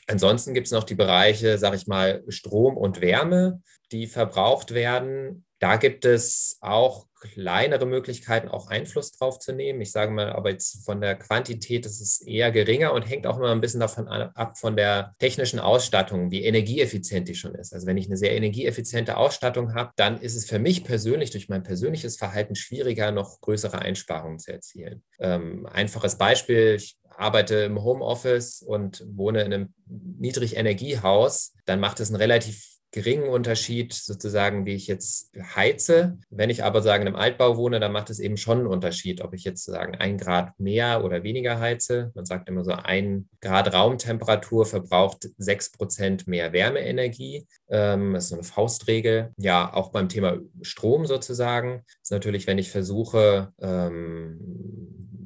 Ansonsten 0.07 0.55
gibt 0.55 0.67
es 0.67 0.73
noch 0.73 0.85
die 0.85 0.95
Bereiche, 0.95 1.59
sage 1.59 1.77
ich 1.77 1.87
mal, 1.87 2.23
Strom 2.29 2.77
und 2.77 3.01
Wärme, 3.01 3.63
die 3.93 4.07
verbraucht 4.07 4.73
werden. 4.73 5.45
Da 5.59 5.77
gibt 5.77 6.05
es 6.05 6.59
auch 6.61 7.07
kleinere 7.33 7.87
Möglichkeiten, 7.87 8.49
auch 8.49 8.69
Einfluss 8.69 9.13
drauf 9.13 9.39
zu 9.39 9.53
nehmen. 9.53 9.81
Ich 9.81 9.93
sage 9.93 10.13
mal, 10.13 10.33
aber 10.33 10.51
jetzt 10.51 10.85
von 10.85 11.01
der 11.01 11.17
Quantität 11.17 11.87
ist 11.87 12.01
es 12.01 12.21
eher 12.21 12.51
geringer 12.51 12.93
und 12.93 13.03
hängt 13.03 13.27
auch 13.27 13.37
immer 13.37 13.53
ein 13.53 13.61
bisschen 13.61 13.81
davon 13.81 14.09
ab, 14.09 14.59
von 14.59 14.77
der 14.77 15.15
technischen 15.19 15.59
Ausstattung, 15.59 16.31
wie 16.31 16.45
energieeffizient 16.45 17.29
die 17.29 17.35
schon 17.35 17.55
ist. 17.55 17.73
Also 17.73 17.87
wenn 17.87 17.97
ich 17.97 18.07
eine 18.07 18.17
sehr 18.17 18.35
energieeffiziente 18.37 19.17
Ausstattung 19.17 19.75
habe, 19.75 19.93
dann 19.97 20.21
ist 20.21 20.37
es 20.37 20.47
für 20.47 20.59
mich 20.59 20.85
persönlich 20.85 21.31
durch 21.31 21.49
mein 21.49 21.63
persönliches 21.63 22.17
Verhalten 22.17 22.55
schwieriger, 22.55 23.13
noch 23.13 23.41
größere 23.41 23.81
Einsparungen 23.81 24.39
zu 24.39 24.53
erzielen. 24.53 25.03
Ähm, 25.19 25.67
einfaches 25.67 26.17
Beispiel, 26.17 26.77
ich 26.77 26.97
arbeite 27.17 27.57
im 27.57 27.83
Homeoffice 27.83 28.63
und 28.63 29.05
wohne 29.09 29.43
in 29.43 29.53
einem 29.53 29.75
Niedrigenergiehaus, 29.87 31.55
dann 31.65 31.81
macht 31.81 32.01
es 32.01 32.09
einen 32.09 32.17
relativ 32.17 32.76
geringen 32.97 33.29
Unterschied 33.29 33.93
sozusagen, 33.93 34.65
wie 34.65 34.75
ich 34.75 34.87
jetzt 34.87 35.31
heize. 35.55 36.19
Wenn 36.31 36.49
ich 36.49 36.65
aber 36.65 36.81
sagen 36.81 37.07
im 37.07 37.15
Altbau 37.15 37.59
wohne, 37.59 37.79
dann 37.79 37.93
macht 37.93 38.09
es 38.09 38.21
eben 38.21 38.39
schon 38.39 38.61
einen 38.61 38.67
Unterschied, 38.67 39.21
ob 39.21 39.35
ich 39.35 39.45
jetzt 39.45 39.67
sagen 39.67 39.97
ein 39.97 40.17
Grad 40.17 40.59
mehr 40.59 41.05
oder 41.05 41.23
weniger 41.23 41.61
heize. 41.61 42.11
Man 42.15 42.25
sagt 42.25 42.49
immer 42.49 42.65
so, 42.65 42.73
ein 42.73 43.29
Grad 43.43 43.75
Raumtemperatur 43.75 44.65
verbraucht 44.65 45.29
sechs 45.37 45.71
Prozent 45.71 46.27
mehr 46.27 46.55
Wärmeenergie. 46.55 47.47
Ähm, 47.69 48.15
das 48.15 48.25
ist 48.25 48.31
so 48.31 48.37
eine 48.37 48.45
Faustregel. 48.45 49.31
Ja, 49.37 49.75
auch 49.75 49.93
beim 49.93 50.09
Thema 50.09 50.39
Strom 50.63 51.05
sozusagen 51.05 51.83
ist 52.03 52.13
natürlich, 52.13 52.47
wenn 52.47 52.57
ich 52.57 52.71
versuche, 52.71 53.53
ähm, 53.61 54.41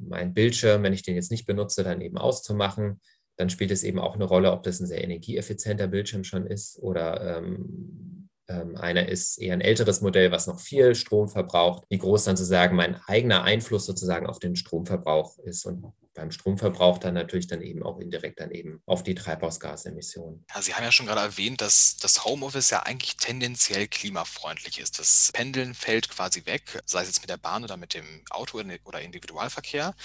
meinen 0.09 0.33
Bildschirm, 0.33 0.83
wenn 0.83 0.91
ich 0.91 1.03
den 1.03 1.15
jetzt 1.15 1.31
nicht 1.31 1.45
benutze, 1.45 1.85
dann 1.85 2.01
eben 2.01 2.17
auszumachen, 2.17 2.99
dann 3.37 3.49
spielt 3.49 3.71
es 3.71 3.83
eben 3.83 3.99
auch 3.99 4.15
eine 4.15 4.25
Rolle, 4.25 4.51
ob 4.51 4.63
das 4.63 4.79
ein 4.79 4.87
sehr 4.87 5.03
energieeffizienter 5.03 5.87
Bildschirm 5.87 6.23
schon 6.23 6.45
ist 6.45 6.77
oder 6.79 7.37
ähm, 7.37 8.11
ähm, 8.51 8.75
einer 8.75 9.07
ist 9.07 9.37
eher 9.37 9.53
ein 9.53 9.61
älteres 9.61 10.01
Modell, 10.01 10.31
was 10.31 10.47
noch 10.47 10.59
viel 10.59 10.95
Strom 10.95 11.29
verbraucht, 11.29 11.83
wie 11.89 11.97
groß 11.97 12.25
dann 12.25 12.37
sozusagen 12.37 12.75
mein 12.75 12.99
eigener 13.07 13.43
Einfluss 13.43 13.85
sozusagen 13.85 14.27
auf 14.27 14.39
den 14.39 14.55
Stromverbrauch 14.55 15.37
ist. 15.39 15.65
Und 15.65 15.93
beim 16.13 16.31
Stromverbrauch 16.31 16.97
dann 16.97 17.13
natürlich 17.13 17.47
dann 17.47 17.61
eben 17.61 17.83
auch 17.83 17.99
indirekt 17.99 18.39
dann 18.39 18.51
eben 18.51 18.81
auf 18.85 19.03
die 19.03 19.15
Treibhausgasemissionen. 19.15 20.45
Ja, 20.53 20.61
Sie 20.61 20.73
haben 20.73 20.83
ja 20.83 20.91
schon 20.91 21.05
gerade 21.05 21.21
erwähnt, 21.21 21.61
dass 21.61 21.97
das 21.97 22.25
Homeoffice 22.25 22.69
ja 22.71 22.83
eigentlich 22.83 23.15
tendenziell 23.15 23.87
klimafreundlich 23.87 24.79
ist. 24.79 24.99
Das 24.99 25.31
Pendeln 25.33 25.73
fällt 25.73 26.09
quasi 26.09 26.45
weg, 26.45 26.81
sei 26.85 27.01
es 27.01 27.07
jetzt 27.07 27.21
mit 27.21 27.29
der 27.29 27.37
Bahn 27.37 27.63
oder 27.63 27.77
mit 27.77 27.93
dem 27.93 28.23
Auto 28.29 28.61
oder 28.83 29.01
Individualverkehr. 29.01 29.95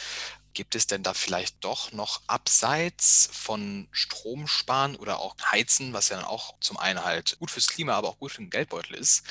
Gibt 0.56 0.74
es 0.74 0.86
denn 0.86 1.02
da 1.02 1.12
vielleicht 1.12 1.62
doch 1.62 1.92
noch 1.92 2.22
abseits 2.28 3.28
von 3.30 3.88
Stromsparen 3.90 4.96
oder 4.96 5.20
auch 5.20 5.36
Heizen, 5.52 5.92
was 5.92 6.08
ja 6.08 6.16
dann 6.16 6.24
auch 6.24 6.54
zum 6.60 6.78
einen 6.78 7.04
halt 7.04 7.36
gut 7.38 7.50
fürs 7.50 7.68
Klima, 7.68 7.92
aber 7.92 8.08
auch 8.08 8.18
gut 8.18 8.32
für 8.32 8.40
den 8.40 8.48
Geldbeutel 8.48 8.96
ist, 8.96 9.22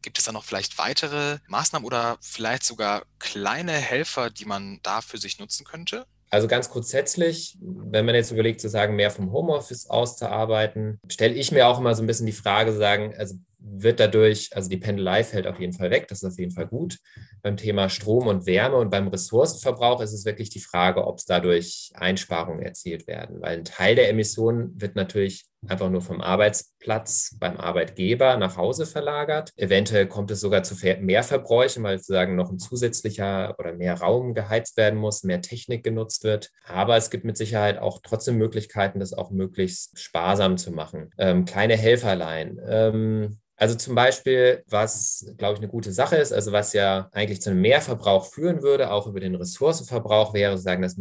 gibt 0.00 0.16
es 0.16 0.24
da 0.24 0.32
noch 0.32 0.42
vielleicht 0.42 0.78
weitere 0.78 1.36
Maßnahmen 1.48 1.84
oder 1.84 2.16
vielleicht 2.22 2.64
sogar 2.64 3.02
kleine 3.18 3.72
Helfer, 3.72 4.30
die 4.30 4.46
man 4.46 4.80
da 4.82 5.02
für 5.02 5.18
sich 5.18 5.38
nutzen 5.38 5.66
könnte? 5.66 6.06
Also 6.30 6.48
ganz 6.48 6.70
grundsätzlich, 6.70 7.58
wenn 7.60 8.06
man 8.06 8.14
jetzt 8.14 8.30
überlegt, 8.30 8.62
zu 8.62 8.70
sagen, 8.70 8.96
mehr 8.96 9.10
vom 9.10 9.32
Homeoffice 9.32 9.86
aus 9.90 10.16
zu 10.16 10.30
arbeiten, 10.30 10.98
stelle 11.10 11.34
ich 11.34 11.52
mir 11.52 11.66
auch 11.66 11.78
immer 11.78 11.94
so 11.94 12.02
ein 12.02 12.06
bisschen 12.06 12.24
die 12.24 12.32
Frage, 12.32 12.72
sagen, 12.72 13.14
also 13.18 13.34
wird 13.62 14.00
dadurch, 14.00 14.50
also 14.54 14.68
die 14.68 14.78
Pendelei 14.78 15.22
fällt 15.24 15.46
auf 15.46 15.60
jeden 15.60 15.72
Fall 15.72 15.90
weg, 15.90 16.08
das 16.08 16.22
ist 16.22 16.32
auf 16.32 16.38
jeden 16.38 16.52
Fall 16.52 16.66
gut. 16.66 16.98
Beim 17.42 17.56
Thema 17.56 17.88
Strom 17.88 18.26
und 18.26 18.46
Wärme 18.46 18.76
und 18.76 18.90
beim 18.90 19.08
Ressourcenverbrauch 19.08 20.00
ist 20.00 20.12
es 20.12 20.24
wirklich 20.24 20.50
die 20.50 20.60
Frage, 20.60 21.06
ob 21.06 21.18
es 21.18 21.24
dadurch 21.24 21.90
Einsparungen 21.94 22.62
erzielt 22.62 23.06
werden, 23.06 23.40
weil 23.40 23.58
ein 23.58 23.64
Teil 23.64 23.94
der 23.94 24.08
Emissionen 24.08 24.80
wird 24.80 24.96
natürlich 24.96 25.49
einfach 25.66 25.90
nur 25.90 26.00
vom 26.00 26.20
Arbeitsplatz 26.20 27.36
beim 27.38 27.56
Arbeitgeber 27.56 28.36
nach 28.36 28.56
Hause 28.56 28.86
verlagert. 28.86 29.52
Eventuell 29.56 30.06
kommt 30.06 30.30
es 30.30 30.40
sogar 30.40 30.62
zu 30.62 30.74
mehr 31.00 31.22
Verbräuchen, 31.22 31.82
weil 31.82 31.98
sozusagen 31.98 32.36
noch 32.36 32.50
ein 32.50 32.58
zusätzlicher 32.58 33.54
oder 33.58 33.72
mehr 33.72 34.00
Raum 34.00 34.34
geheizt 34.34 34.76
werden 34.76 34.98
muss, 34.98 35.22
mehr 35.22 35.42
Technik 35.42 35.84
genutzt 35.84 36.24
wird. 36.24 36.50
Aber 36.64 36.96
es 36.96 37.10
gibt 37.10 37.24
mit 37.24 37.36
Sicherheit 37.36 37.78
auch 37.78 38.00
trotzdem 38.02 38.36
Möglichkeiten, 38.36 39.00
das 39.00 39.12
auch 39.12 39.30
möglichst 39.30 39.98
sparsam 39.98 40.56
zu 40.56 40.70
machen. 40.72 41.10
Ähm, 41.18 41.44
kleine 41.44 41.76
Helferlein. 41.76 42.60
Ähm, 42.66 43.38
also 43.60 43.74
zum 43.74 43.94
Beispiel, 43.94 44.64
was, 44.68 45.34
glaube 45.36 45.52
ich, 45.52 45.60
eine 45.60 45.68
gute 45.68 45.92
Sache 45.92 46.16
ist, 46.16 46.32
also 46.32 46.50
was 46.50 46.72
ja 46.72 47.10
eigentlich 47.12 47.42
zu 47.42 47.50
einem 47.50 47.60
Mehrverbrauch 47.60 48.24
führen 48.24 48.62
würde, 48.62 48.90
auch 48.90 49.06
über 49.06 49.20
den 49.20 49.34
Ressourcenverbrauch, 49.34 50.32
wäre 50.32 50.52
sozusagen, 50.52 50.80
dass 50.80 50.96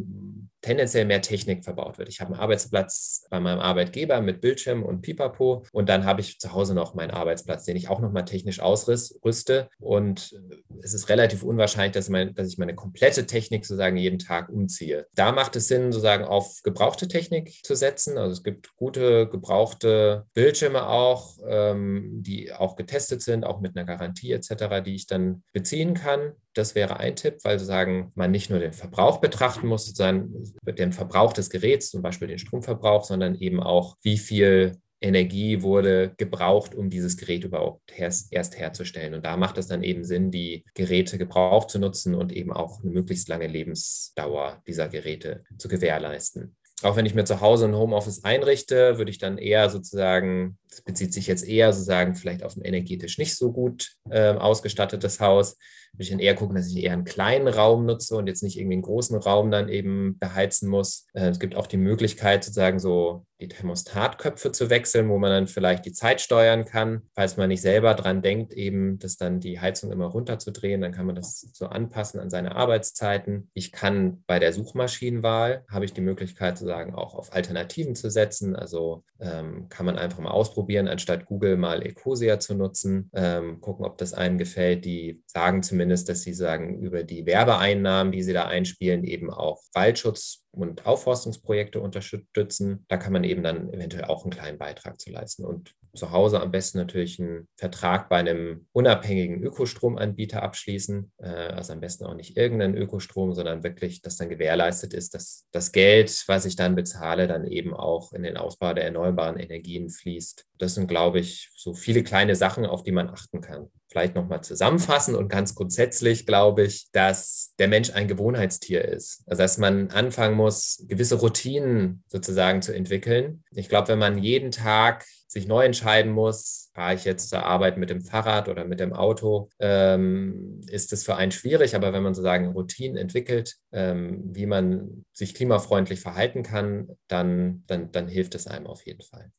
tendenziell 0.62 1.06
mehr 1.06 1.22
Technik 1.22 1.64
verbaut 1.64 1.98
wird. 1.98 2.10
Ich 2.10 2.20
habe 2.20 2.34
einen 2.34 2.42
Arbeitsplatz 2.42 3.26
bei 3.30 3.40
meinem 3.40 3.60
Arbeitgeber 3.60 4.22
mit 4.22 4.42
Bildschirm 4.42 4.84
und 4.84 5.02
Pipapo 5.02 5.66
und 5.72 5.90
dann 5.90 6.06
habe 6.06 6.22
ich 6.22 6.40
zu 6.40 6.54
Hause 6.54 6.74
noch 6.74 6.94
meinen 6.94 7.12
Arbeitsplatz, 7.12 7.66
den 7.66 7.78
ich 7.78 7.90
auch 7.90 8.00
nochmal 8.00 8.26
technisch 8.26 8.60
ausrüste. 8.60 9.70
Und 9.80 10.40
es 10.82 10.94
ist 10.94 11.10
relativ 11.10 11.44
unwahrscheinlich, 11.44 11.94
dass, 11.94 12.10
mein, 12.10 12.34
dass 12.36 12.48
ich 12.48 12.58
meine 12.58 12.76
komplette 12.76 13.26
Technik 13.26 13.66
sozusagen 13.66 13.98
jeden 13.98 14.20
Tag 14.20 14.50
umziehe. 14.50 15.08
Da 15.16 15.32
macht 15.32 15.56
es 15.56 15.68
Sinn, 15.68 15.92
sozusagen 15.92 16.26
auf 16.26 16.62
gebrauchte 16.64 17.08
Technik 17.08 17.66
zu 17.66 17.76
setzen. 17.76 18.18
Also 18.18 18.34
es 18.34 18.44
gibt 18.44 18.76
gute 18.76 19.28
gebrauchte 19.28 20.26
Bildschirme 20.34 20.88
auch, 20.88 21.38
ähm, 21.48 22.22
die 22.24 22.52
auch 22.54 22.76
getestet 22.76 23.22
sind, 23.22 23.46
auch 23.46 23.62
mit 23.62 23.76
einer 23.76 23.86
Garantie 23.86 24.32
etc., 24.32 24.84
die 24.86 24.96
ich 24.96 25.08
dann 25.08 25.44
beziehen 25.54 25.94
kann. 25.94 26.34
Das 26.54 26.76
wäre 26.76 27.00
ein 27.00 27.16
Tipp, 27.16 27.38
weil 27.44 27.60
sozusagen 27.60 28.12
man 28.16 28.32
nicht 28.32 28.50
nur 28.50 28.60
den 28.60 28.74
Verbrauch 28.74 29.20
betrachten 29.20 29.68
muss, 29.68 29.86
sozusagen 29.86 30.34
den 30.66 30.94
Verbrauch 30.94 31.34
des 31.34 31.50
Geräts, 31.50 31.90
zum 31.90 32.02
Beispiel 32.02 32.28
den 32.28 32.40
Stromverbrauch, 32.40 33.04
sondern 33.04 33.36
eben 33.36 33.62
auch, 33.62 33.96
wie 34.02 34.18
viel 34.18 34.78
Energie 35.02 35.62
wurde 35.62 36.14
gebraucht, 36.18 36.76
um 36.76 36.90
dieses 36.90 37.16
Gerät 37.16 37.46
überhaupt 37.46 37.82
erst, 37.98 38.58
herzustellen. 38.58 39.14
Und 39.14 39.26
da 39.26 39.38
macht 39.38 39.58
es 39.58 39.68
dann 39.68 39.84
eben 39.84 40.04
Sinn, 40.04 40.30
die 40.32 40.66
Geräte 40.74 41.18
gebraucht 41.18 41.70
zu 41.70 41.80
nutzen 41.80 42.16
und 42.16 42.34
eben 42.34 42.52
auch 42.52 42.82
eine 42.82 42.92
möglichst 42.92 43.30
lange 43.30 43.48
Lebensdauer 43.48 44.62
dieser 44.68 44.90
Geräte 44.90 45.42
zu 45.58 45.70
gewährleisten 45.70 46.58
auch 46.84 46.96
wenn 46.96 47.06
ich 47.06 47.16
mir 47.16 47.26
zu 47.26 47.42
Hause 47.42 47.66
ein 47.66 47.76
Homeoffice 47.76 48.24
einrichte, 48.24 48.98
würde 48.98 49.12
ich 49.12 49.18
dann 49.18 49.38
eher 49.38 49.70
sozusagen, 49.70 50.58
das 50.70 50.82
bezieht 50.82 51.14
sich 51.14 51.28
jetzt 51.28 51.48
eher 51.48 51.74
sozusagen 51.74 52.16
vielleicht 52.16 52.44
auf 52.44 52.56
ein 52.56 52.64
energetisch 52.64 53.18
nicht 53.18 53.36
so 53.36 53.52
gut 53.52 53.94
äh, 54.10 54.34
ausgestattetes 54.34 55.20
Haus, 55.20 55.58
würde 55.94 56.04
ich 56.04 56.10
dann 56.10 56.20
eher 56.20 56.36
gucken, 56.36 56.56
dass 56.56 56.68
ich 56.68 56.84
eher 56.84 56.94
einen 56.94 57.04
kleinen 57.04 57.48
Raum 57.48 57.86
nutze 57.86 58.16
und 58.16 58.28
jetzt 58.28 58.44
nicht 58.44 58.58
irgendwie 58.58 58.76
einen 58.76 58.84
großen 58.84 59.18
Raum 59.18 59.52
dann 59.52 59.70
eben 59.70 60.18
beheizen 60.20 60.70
muss. 60.70 61.08
Äh, 61.14 61.30
es 61.30 61.40
gibt 61.40 61.56
auch 61.56 61.68
die 61.68 61.78
Möglichkeit, 61.78 62.44
sozusagen 62.44 62.80
so 62.80 63.26
die 63.42 63.48
Thermostatköpfe 63.48 64.52
zu 64.52 64.70
wechseln, 64.70 65.10
wo 65.10 65.18
man 65.18 65.32
dann 65.32 65.48
vielleicht 65.48 65.86
die 65.86 65.94
Zeit 65.94 66.20
steuern 66.20 66.66
kann. 66.66 67.04
Falls 67.16 67.38
man 67.38 67.48
nicht 67.48 67.62
selber 67.62 67.94
dran 67.94 68.22
denkt, 68.22 68.54
eben 68.54 69.00
das 69.00 69.16
dann 69.16 69.40
die 69.40 69.62
Heizung 69.62 69.92
immer 69.92 70.08
runterzudrehen, 70.08 70.82
dann 70.82 70.92
kann 70.92 71.06
man 71.06 71.16
das 71.16 71.48
so 71.54 71.68
anpassen 71.68 72.20
an 72.20 72.30
seine 72.30 72.56
Arbeitszeiten. 72.56 73.50
Ich 73.54 73.72
kann 73.72 74.24
bei 74.28 74.40
der 74.40 74.52
Suchmaschinenwahl, 74.52 75.64
habe 75.72 75.86
ich 75.86 75.94
die 75.94 76.02
Möglichkeit 76.02 76.58
sozusagen 76.58 76.94
auch 76.94 77.16
auf 77.16 77.34
Alternativen 77.34 77.96
zu 77.96 78.10
setzen. 78.10 78.58
Also 78.58 79.04
ähm, 79.20 79.70
kann 79.70 79.86
man 79.86 79.98
einfach 79.98 80.20
mal 80.20 80.32
ausprobieren, 80.32 80.59
anstatt 80.68 81.26
Google 81.26 81.58
mal 81.58 81.86
Ecosia 81.86 82.40
zu 82.40 82.56
nutzen, 82.56 83.10
ähm, 83.14 83.62
gucken, 83.62 83.86
ob 83.86 83.98
das 83.98 84.14
einem 84.14 84.38
gefällt. 84.38 84.86
Die 84.86 85.24
sagen 85.26 85.64
zumindest, 85.64 86.10
dass 86.10 86.22
sie 86.22 86.34
sagen, 86.34 86.80
über 86.80 87.04
die 87.04 87.26
Werbeeinnahmen, 87.26 88.12
die 88.12 88.24
sie 88.24 88.34
da 88.34 88.46
einspielen, 88.46 89.04
eben 89.04 89.32
auch 89.32 89.62
Waldschutz 89.74 90.46
und 90.52 90.86
Aufforstungsprojekte 90.86 91.80
unterstützen. 91.80 92.86
Da 92.88 92.98
kann 92.98 93.14
man 93.14 93.24
eben 93.24 93.44
dann 93.44 93.72
eventuell 93.74 94.06
auch 94.06 94.24
einen 94.24 94.32
kleinen 94.32 94.58
Beitrag 94.58 95.00
zu 95.00 95.12
leisten. 95.12 95.46
Und 95.46 95.74
zu 95.94 96.12
Hause 96.12 96.42
am 96.42 96.52
besten 96.52 96.78
natürlich 96.78 97.20
einen 97.20 97.48
Vertrag 97.56 98.10
bei 98.10 98.18
einem 98.18 98.68
unabhängigen 98.72 99.42
Ökostromanbieter 99.44 100.44
abschließen. 100.44 101.12
Äh, 101.18 101.28
also 101.28 101.74
am 101.74 101.80
besten 101.80 102.06
auch 102.06 102.16
nicht 102.16 102.38
irgendeinen 102.38 102.76
Ökostrom, 102.76 103.34
sondern 103.34 103.64
wirklich, 103.64 104.02
dass 104.02 104.18
dann 104.18 104.30
gewährleistet 104.30 104.94
ist, 104.94 105.14
dass 105.14 105.48
das 105.52 105.72
Geld, 105.72 106.24
was 106.28 106.46
ich 106.46 106.56
dann 106.56 106.76
bezahle, 106.76 107.28
dann 107.28 107.46
eben 107.46 107.74
auch 107.74 108.14
in 108.14 108.24
den 108.24 108.38
Ausbau 108.38 108.74
der 108.74 108.86
erneuerbaren 108.86 109.38
Energien 109.38 109.90
fließt. 109.90 110.46
Das 110.58 110.76
sind, 110.76 110.88
glaube 110.88 111.20
ich, 111.20 111.50
so 111.56 111.74
viele 111.74 112.04
kleine 112.04 112.36
Sachen, 112.36 112.66
auf 112.66 112.84
die 112.84 112.92
man 112.92 113.10
achten 113.10 113.42
kann 113.42 113.70
vielleicht 113.90 114.16
nochmal 114.16 114.42
zusammenfassen 114.42 115.16
und 115.16 115.30
ganz 115.30 115.56
grundsätzlich 115.56 116.26
glaube 116.26 116.64
ich, 116.64 116.88
dass 116.92 117.54
der 117.58 117.68
Mensch 117.68 117.92
ein 117.92 118.08
Gewohnheitstier 118.08 118.86
ist. 118.86 119.24
Also 119.26 119.42
dass 119.42 119.58
man 119.58 119.90
anfangen 119.90 120.36
muss, 120.36 120.84
gewisse 120.88 121.16
Routinen 121.16 122.04
sozusagen 122.08 122.62
zu 122.62 122.74
entwickeln. 122.74 123.44
Ich 123.52 123.68
glaube, 123.68 123.90
wenn 123.90 124.00
man 124.00 124.18
jeden 124.18 124.52
Tag 124.52 125.06
sich 125.28 125.48
neu 125.48 125.64
entscheiden 125.64 126.12
muss, 126.12 126.72
fahre 126.74 126.96
ich 126.96 127.06
jetzt 127.06 127.30
zur 127.30 127.44
Arbeit 127.44 127.78
mit 127.78 127.90
dem 127.90 128.02
Fahrrad 128.02 128.50
oder 128.50 128.66
mit 128.66 128.80
dem 128.80 128.94
Auto, 128.94 129.50
ähm, 129.60 130.62
ist 130.68 130.92
es 130.92 131.04
für 131.04 131.16
einen 131.16 131.32
schwierig. 131.32 131.76
Aber 131.76 131.94
wenn 131.94 132.02
man 132.02 132.16
sozusagen 132.16 132.48
Routinen 132.48 132.98
entwickelt, 132.98 133.58
ähm, 133.72 134.22
wie 134.24 134.48
man 134.48 135.06
sich 135.14 135.36
klimafreundlich 135.36 136.00
verhalten 136.00 136.42
kann, 136.42 136.90
dann, 137.08 137.64
dann, 137.68 137.92
dann 137.92 138.08
hilft 138.08 138.34
es 138.34 138.48
einem 138.48 138.66
auf 138.66 138.86
jeden 138.86 139.04
Fall. 139.04 139.32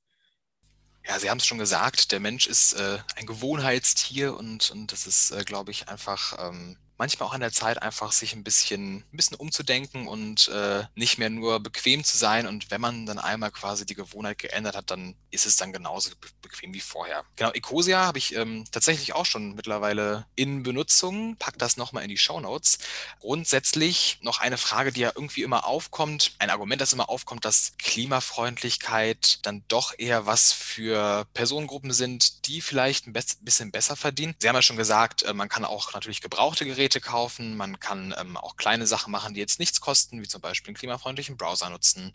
Ja, 1.10 1.18
Sie 1.18 1.28
haben 1.28 1.38
es 1.38 1.46
schon 1.46 1.58
gesagt, 1.58 2.12
der 2.12 2.20
Mensch 2.20 2.46
ist 2.46 2.74
äh, 2.74 3.00
ein 3.16 3.26
Gewohnheitstier 3.26 4.36
und, 4.36 4.70
und 4.70 4.92
das 4.92 5.08
ist, 5.08 5.32
äh, 5.32 5.42
glaube 5.42 5.72
ich, 5.72 5.88
einfach 5.88 6.38
ähm, 6.38 6.76
manchmal 7.00 7.30
auch 7.30 7.32
an 7.32 7.40
der 7.40 7.50
Zeit, 7.50 7.80
einfach 7.80 8.12
sich 8.12 8.34
ein 8.34 8.44
bisschen, 8.44 8.96
ein 8.96 9.16
bisschen 9.16 9.38
umzudenken 9.38 10.06
und 10.06 10.48
äh, 10.48 10.84
nicht 10.94 11.16
mehr 11.16 11.30
nur 11.30 11.58
bequem 11.58 12.04
zu 12.04 12.18
sein. 12.18 12.46
Und 12.46 12.70
wenn 12.70 12.80
man 12.82 13.06
dann 13.06 13.18
einmal 13.18 13.50
quasi 13.50 13.86
die 13.86 13.94
Gewohnheit 13.94 14.36
geändert 14.36 14.76
hat, 14.76 14.90
dann 14.90 15.16
ist 15.30 15.46
es 15.46 15.56
dann 15.56 15.72
genauso 15.72 16.10
be 16.10 16.28
bequem 16.42 16.74
wie 16.74 16.80
vorher. 16.80 17.24
Genau, 17.36 17.52
Ecosia 17.52 18.04
habe 18.04 18.18
ich 18.18 18.34
ähm, 18.34 18.64
tatsächlich 18.72 19.14
auch 19.14 19.24
schon 19.24 19.54
mittlerweile 19.54 20.26
in 20.34 20.62
Benutzung. 20.62 21.36
Pack 21.36 21.58
das 21.58 21.76
nochmal 21.76 22.02
in 22.02 22.08
die 22.10 22.18
Show 22.18 22.40
Notes. 22.40 22.78
Grundsätzlich 23.20 24.18
noch 24.20 24.40
eine 24.40 24.58
Frage, 24.58 24.92
die 24.92 25.00
ja 25.00 25.12
irgendwie 25.14 25.42
immer 25.42 25.64
aufkommt, 25.64 26.32
ein 26.38 26.50
Argument, 26.50 26.82
das 26.82 26.92
immer 26.92 27.08
aufkommt, 27.08 27.44
dass 27.44 27.74
Klimafreundlichkeit 27.78 29.38
dann 29.42 29.62
doch 29.68 29.94
eher 29.96 30.26
was 30.26 30.52
für 30.52 31.26
Personengruppen 31.32 31.92
sind, 31.92 32.46
die 32.46 32.60
vielleicht 32.60 33.06
ein 33.06 33.12
bisschen 33.12 33.70
besser 33.70 33.96
verdienen. 33.96 34.34
Sie 34.38 34.48
haben 34.48 34.56
ja 34.56 34.62
schon 34.62 34.76
gesagt, 34.76 35.22
äh, 35.22 35.32
man 35.32 35.48
kann 35.48 35.64
auch 35.64 35.94
natürlich 35.94 36.20
gebrauchte 36.20 36.66
Geräte 36.66 36.89
Geräte 36.90 37.00
kaufen. 37.00 37.56
Man 37.56 37.78
kann 37.78 38.14
ähm, 38.20 38.36
auch 38.36 38.56
kleine 38.56 38.86
Sachen 38.86 39.12
machen, 39.12 39.34
die 39.34 39.40
jetzt 39.40 39.60
nichts 39.60 39.80
kosten, 39.80 40.20
wie 40.20 40.28
zum 40.28 40.40
Beispiel 40.40 40.70
einen 40.70 40.76
klimafreundlichen 40.76 41.36
Browser 41.36 41.70
nutzen 41.70 42.12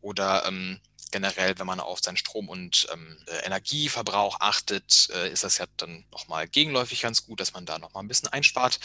oder 0.00 0.44
ähm, 0.46 0.80
generell, 1.10 1.58
wenn 1.58 1.66
man 1.66 1.80
auf 1.80 2.00
seinen 2.00 2.16
Strom- 2.16 2.48
und 2.48 2.86
ähm, 2.92 3.18
äh, 3.26 3.44
Energieverbrauch 3.46 4.40
achtet, 4.40 5.10
äh, 5.14 5.30
ist 5.30 5.44
das 5.44 5.58
ja 5.58 5.66
dann 5.76 6.04
nochmal 6.10 6.48
gegenläufig 6.48 7.02
ganz 7.02 7.26
gut, 7.26 7.40
dass 7.40 7.52
man 7.52 7.66
da 7.66 7.78
nochmal 7.78 8.02
ein 8.02 8.08
bisschen 8.08 8.28
einspart. 8.28 8.78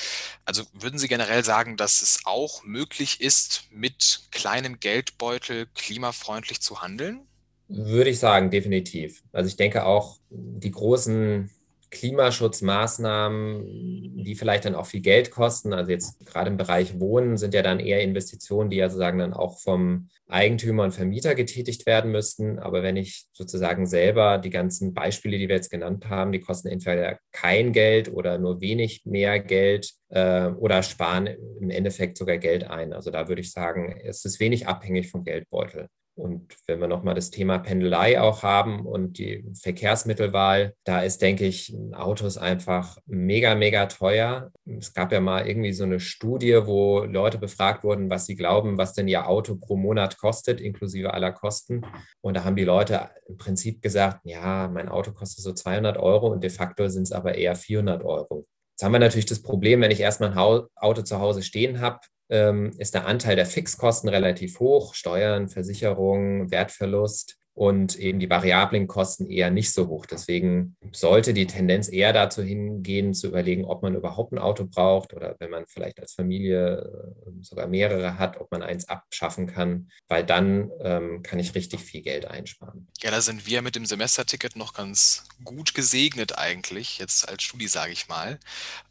Also 0.44 0.64
würden 0.74 1.00
Sie 1.00 1.08
generell 1.08 1.46
sagen, 1.46 1.78
dass 1.78 2.02
es 2.02 2.22
auch 2.26 2.64
möglich 2.64 3.22
ist, 3.22 3.64
mit 3.70 4.24
kleinem 4.32 4.80
Geldbeutel 4.80 5.68
klimafreundlich 5.68 6.62
zu 6.62 6.82
handeln? 6.82 7.22
Würde 7.70 8.10
ich 8.10 8.20
sagen, 8.20 8.50
definitiv. 8.50 9.24
Also 9.32 9.48
ich 9.48 9.56
denke 9.56 9.86
auch, 9.86 10.18
die 10.30 10.72
großen 10.72 11.50
Klimaschutzmaßnahmen, 11.90 14.24
die 14.24 14.36
vielleicht 14.36 14.66
dann 14.66 14.76
auch 14.76 14.86
viel 14.86 15.02
Geld 15.02 15.32
kosten. 15.32 15.74
Also 15.74 15.92
jetzt 15.92 16.26
gerade 16.26 16.50
im 16.50 16.58
Bereich 16.58 17.00
Wohnen 17.00 17.38
sind 17.38 17.54
ja 17.54 17.62
dann 17.62 17.80
eher 17.80 18.02
Investitionen, 18.02 18.70
die 18.70 18.78
ja 18.78 18.90
sozusagen 18.90 19.20
dann 19.20 19.34
auch 19.34 19.60
vom 19.60 20.10
Eigentümer 20.28 20.84
und 20.84 20.92
Vermieter 20.92 21.36
getätigt 21.36 21.86
werden 21.86 22.12
müssten. 22.12 22.60
Aber 22.60 22.84
wenn 22.84 22.98
ich 22.98 23.28
sozusagen 23.32 23.86
selber 23.86 24.38
die 24.38 24.50
ganzen 24.50 24.94
Beispiele, 24.94 25.38
die 25.38 25.48
wir 25.48 25.56
jetzt 25.56 25.72
genannt 25.72 26.10
haben, 26.10 26.32
die 26.32 26.42
kosten 26.42 26.68
entweder 26.68 27.20
kein 27.32 27.72
Geld 27.72 28.12
oder 28.12 28.38
nur 28.38 28.60
wenig 28.60 29.06
mehr 29.06 29.40
Geld 29.40 29.94
äh, 30.10 30.48
oder 30.48 30.84
sparen 30.84 31.28
im 31.60 31.70
Endeffekt 31.70 32.18
sogar 32.18 32.38
Geld 32.38 32.66
ein. 32.66 32.94
Also 32.94 33.12
da 33.12 33.30
würde 33.30 33.42
ich 33.42 33.52
sagen, 33.52 34.00
es 34.04 34.26
ist 34.26 34.40
wenig 34.40 34.68
abhängig 34.68 35.10
vom 35.10 35.24
Geldbeutel. 35.24 35.88
Und 36.18 36.58
wenn 36.66 36.80
wir 36.80 36.88
nochmal 36.88 37.14
das 37.14 37.30
Thema 37.30 37.60
Pendelei 37.60 38.20
auch 38.20 38.42
haben 38.42 38.88
und 38.88 39.20
die 39.20 39.46
Verkehrsmittelwahl, 39.62 40.74
da 40.84 41.02
ist, 41.02 41.22
denke 41.22 41.46
ich, 41.46 41.70
ein 41.70 41.94
Auto 41.94 42.26
ist 42.26 42.40
einfach 42.40 42.98
mega, 43.06 43.54
mega 43.54 43.86
teuer. 43.86 44.52
Es 44.66 44.94
gab 44.94 45.12
ja 45.12 45.20
mal 45.20 45.48
irgendwie 45.48 45.74
so 45.74 45.84
eine 45.84 46.00
Studie, 46.00 46.60
wo 46.66 47.04
Leute 47.04 47.38
befragt 47.38 47.84
wurden, 47.84 48.10
was 48.10 48.26
sie 48.26 48.36
glauben, 48.36 48.80
was 48.80 48.94
denn 48.94 49.08
ihr 49.08 49.28
Auto 49.28 49.58
pro 49.58 49.76
Monat 49.76 50.18
kostet, 50.18 50.60
inklusive 50.60 51.14
aller 51.14 51.32
Kosten. 51.32 51.82
Und 52.22 52.36
da 52.36 52.44
haben 52.44 52.56
die 52.56 52.66
Leute 52.66 53.12
im 53.28 53.38
Prinzip 53.38 53.84
gesagt, 53.84 54.22
ja, 54.24 54.68
mein 54.74 54.90
Auto 54.90 55.12
kostet 55.12 55.44
so 55.44 55.54
200 55.54 55.98
Euro 55.98 56.32
und 56.32 56.44
de 56.44 56.50
facto 56.50 56.88
sind 56.90 57.04
es 57.04 57.12
aber 57.12 57.36
eher 57.36 57.56
400 57.56 58.04
Euro. 58.04 58.46
Jetzt 58.72 58.84
haben 58.84 58.92
wir 58.92 59.00
natürlich 59.00 59.26
das 59.28 59.42
Problem, 59.42 59.82
wenn 59.82 59.92
ich 59.92 60.00
erstmal 60.00 60.32
ein 60.32 60.68
Auto 60.76 61.02
zu 61.04 61.20
Hause 61.20 61.44
stehen 61.44 61.80
habe, 61.80 62.00
ähm, 62.30 62.72
ist 62.78 62.94
der 62.94 63.06
Anteil 63.06 63.36
der 63.36 63.46
Fixkosten 63.46 64.10
relativ 64.10 64.60
hoch, 64.60 64.94
Steuern, 64.94 65.50
Versicherungen, 65.50 66.52
Wertverlust 66.52 67.38
und 67.58 67.96
eben 67.96 68.20
die 68.20 68.30
variablen 68.30 68.86
Kosten 68.86 69.26
eher 69.26 69.50
nicht 69.50 69.74
so 69.74 69.88
hoch. 69.88 70.06
Deswegen 70.06 70.78
sollte 70.92 71.34
die 71.34 71.48
Tendenz 71.48 71.90
eher 71.90 72.14
dazu 72.14 72.44
hingehen, 72.44 73.16
zu 73.16 73.26
überlegen, 73.26 73.66
ob 73.66 73.82
man 73.82 73.96
überhaupt 73.96 74.32
ein 74.32 74.38
Auto 74.38 74.66
braucht 74.66 75.16
oder 75.16 75.36
wenn 75.40 75.50
man 75.50 75.66
vielleicht 75.66 76.00
als 76.00 76.14
Familie 76.14 77.16
äh, 77.26 77.32
sogar 77.42 77.66
mehrere 77.66 78.20
hat, 78.20 78.40
ob 78.40 78.52
man 78.52 78.62
eins 78.62 78.88
abschaffen 78.88 79.48
kann, 79.48 79.90
weil 80.08 80.24
dann 80.24 80.70
ähm, 80.82 81.24
kann 81.24 81.40
ich 81.40 81.56
richtig 81.56 81.80
viel 81.80 82.04
Geld 82.04 82.28
einsparen. 82.28 82.88
Ja, 83.02 83.10
da 83.10 83.22
sind 83.22 83.48
wir 83.48 83.64
mit 83.64 83.76
dem 83.76 83.88
Semesterticket 83.88 84.56
noch 84.56 84.76
ganz 84.76 85.24
gut 85.44 85.74
gesegnet 85.74 86.38
eigentlich, 86.38 87.00
jetzt 87.00 87.28
als 87.28 87.42
Studi, 87.42 87.68
sage 87.68 87.92
ich 87.92 88.08
mal. 88.08 88.40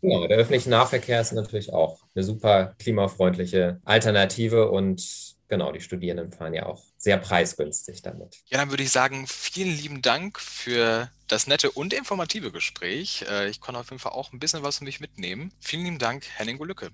Genau, 0.03 0.27
der 0.27 0.39
öffentliche 0.39 0.71
Nahverkehr 0.71 1.21
ist 1.21 1.33
natürlich 1.33 1.73
auch 1.73 2.01
eine 2.17 2.25
super 2.25 2.75
klimafreundliche 2.81 3.79
Alternative 3.85 4.73
und 4.73 5.36
genau, 5.49 5.73
die 5.73 5.81
Studierenden 5.81 6.33
fahren 6.33 6.55
ja 6.55 6.67
auch 6.67 6.83
sehr 6.97 7.19
preisgünstig 7.19 8.03
damit. 8.03 8.43
Ja, 8.47 8.59
dann 8.59 8.71
würde 8.71 8.83
ich 8.83 8.91
sagen, 8.91 9.27
vielen 9.27 9.77
lieben 9.77 10.03
Dank 10.03 10.39
für 10.39 11.11
das 11.29 11.47
nette 11.47 11.71
und 11.71 11.93
informative 11.93 12.53
Gespräch. 12.53 13.25
Äh, 13.29 13.49
ich 13.49 13.61
konnte 13.61 13.81
auf 13.81 13.91
jeden 13.91 14.01
Fall 14.01 14.13
auch 14.13 14.33
ein 14.33 14.39
bisschen 14.39 14.63
was 14.63 14.79
für 14.79 14.85
mich 14.85 15.01
mitnehmen. 15.01 15.53
Vielen 15.61 15.85
lieben 15.85 15.99
Dank, 15.99 16.25
Henning 16.37 16.59
Golücke. 16.59 16.91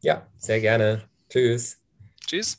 Ja, 0.00 0.26
sehr 0.38 0.60
gerne. 0.60 1.08
Tschüss. 1.28 1.78
Tschüss. 2.26 2.58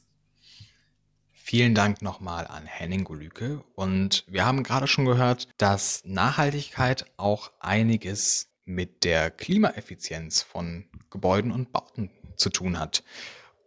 Vielen 1.31 1.75
Dank 1.75 2.01
nochmal 2.01 2.47
an 2.47 2.65
Henning 2.65 3.03
Golücke. 3.03 3.63
Und 3.75 4.23
wir 4.27 4.45
haben 4.45 4.63
gerade 4.63 4.87
schon 4.87 5.05
gehört, 5.05 5.49
dass 5.57 6.01
Nachhaltigkeit 6.05 7.05
auch 7.17 7.51
einiges 7.59 8.47
mit 8.65 9.03
der 9.03 9.29
Klimaeffizienz 9.29 10.41
von 10.41 10.85
Gebäuden 11.09 11.51
und 11.51 11.73
Bauten 11.73 12.09
zu 12.37 12.49
tun 12.49 12.79
hat. 12.79 13.03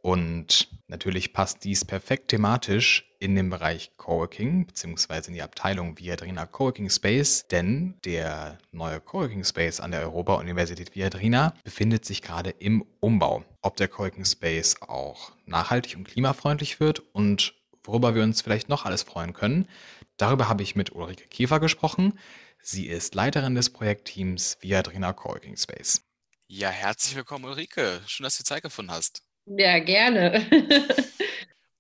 Und 0.06 0.68
natürlich 0.86 1.32
passt 1.32 1.64
dies 1.64 1.84
perfekt 1.84 2.28
thematisch 2.28 3.12
in 3.18 3.34
den 3.34 3.50
Bereich 3.50 3.90
Coworking 3.96 4.64
beziehungsweise 4.64 5.30
in 5.30 5.34
die 5.34 5.42
Abteilung 5.42 5.98
Viadrina 5.98 6.46
Coworking 6.46 6.88
Space, 6.90 7.48
denn 7.48 7.98
der 8.04 8.58
neue 8.70 9.00
Coworking 9.00 9.42
Space 9.42 9.80
an 9.80 9.90
der 9.90 10.02
Europa-Universität 10.02 10.94
Viadrina 10.94 11.54
befindet 11.64 12.04
sich 12.04 12.22
gerade 12.22 12.50
im 12.50 12.86
Umbau. 13.00 13.44
Ob 13.62 13.74
der 13.78 13.88
Coworking 13.88 14.24
Space 14.24 14.80
auch 14.80 15.32
nachhaltig 15.44 15.96
und 15.96 16.06
klimafreundlich 16.06 16.78
wird 16.78 17.00
und 17.12 17.54
worüber 17.82 18.14
wir 18.14 18.22
uns 18.22 18.42
vielleicht 18.42 18.68
noch 18.68 18.84
alles 18.84 19.02
freuen 19.02 19.32
können, 19.32 19.66
darüber 20.18 20.48
habe 20.48 20.62
ich 20.62 20.76
mit 20.76 20.92
Ulrike 20.92 21.26
Kiefer 21.26 21.58
gesprochen. 21.58 22.16
Sie 22.62 22.86
ist 22.86 23.16
Leiterin 23.16 23.56
des 23.56 23.70
Projektteams 23.70 24.58
Viadrina 24.60 25.12
Coworking 25.12 25.56
Space. 25.56 26.02
Ja, 26.46 26.68
herzlich 26.68 27.16
willkommen, 27.16 27.44
Ulrike. 27.44 28.02
Schön, 28.06 28.22
dass 28.22 28.38
du 28.38 28.44
Zeit 28.44 28.62
gefunden 28.62 28.92
hast. 28.92 29.25
Ja, 29.46 29.78
gerne. 29.78 30.44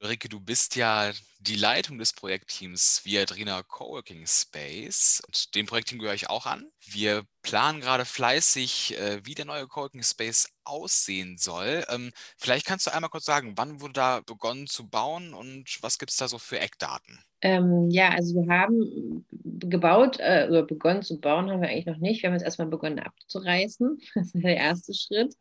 Ulrike, 0.00 0.28
du 0.28 0.40
bist 0.40 0.76
ja 0.76 1.12
die 1.40 1.56
Leitung 1.56 1.98
des 1.98 2.12
Projektteams 2.12 3.04
Viadrina 3.04 3.62
Coworking 3.62 4.26
Space. 4.26 5.22
Und 5.26 5.54
dem 5.54 5.66
Projektteam 5.66 5.98
gehöre 5.98 6.14
ich 6.14 6.28
auch 6.30 6.46
an. 6.46 6.70
Wir 6.84 7.24
planen 7.42 7.80
gerade 7.80 8.04
fleißig, 8.04 8.98
äh, 8.98 9.24
wie 9.24 9.34
der 9.34 9.46
neue 9.46 9.66
Coworking 9.66 10.02
Space 10.02 10.48
aussehen 10.64 11.38
soll. 11.38 11.84
Ähm, 11.88 12.12
vielleicht 12.36 12.66
kannst 12.66 12.86
du 12.86 12.92
einmal 12.92 13.10
kurz 13.10 13.24
sagen, 13.24 13.54
wann 13.56 13.80
wurde 13.80 13.94
da 13.94 14.20
begonnen 14.20 14.66
zu 14.66 14.88
bauen 14.88 15.34
und 15.34 15.78
was 15.82 15.98
gibt 15.98 16.12
es 16.12 16.18
da 16.18 16.28
so 16.28 16.38
für 16.38 16.60
Eckdaten? 16.60 17.25
Ähm, 17.42 17.90
ja, 17.90 18.10
also 18.10 18.34
wir 18.34 18.48
haben 18.48 19.26
gebaut 19.42 20.16
äh, 20.20 20.46
oder 20.48 20.62
begonnen 20.62 21.02
zu 21.02 21.20
bauen, 21.20 21.50
haben 21.50 21.60
wir 21.60 21.68
eigentlich 21.68 21.86
noch 21.86 21.98
nicht. 21.98 22.22
Wir 22.22 22.28
haben 22.28 22.34
jetzt 22.34 22.44
erstmal 22.44 22.68
begonnen 22.68 22.98
abzureißen. 22.98 23.98
Das 24.14 24.34
ist 24.34 24.44
der 24.44 24.56
erste 24.56 24.94
Schritt. 24.94 25.34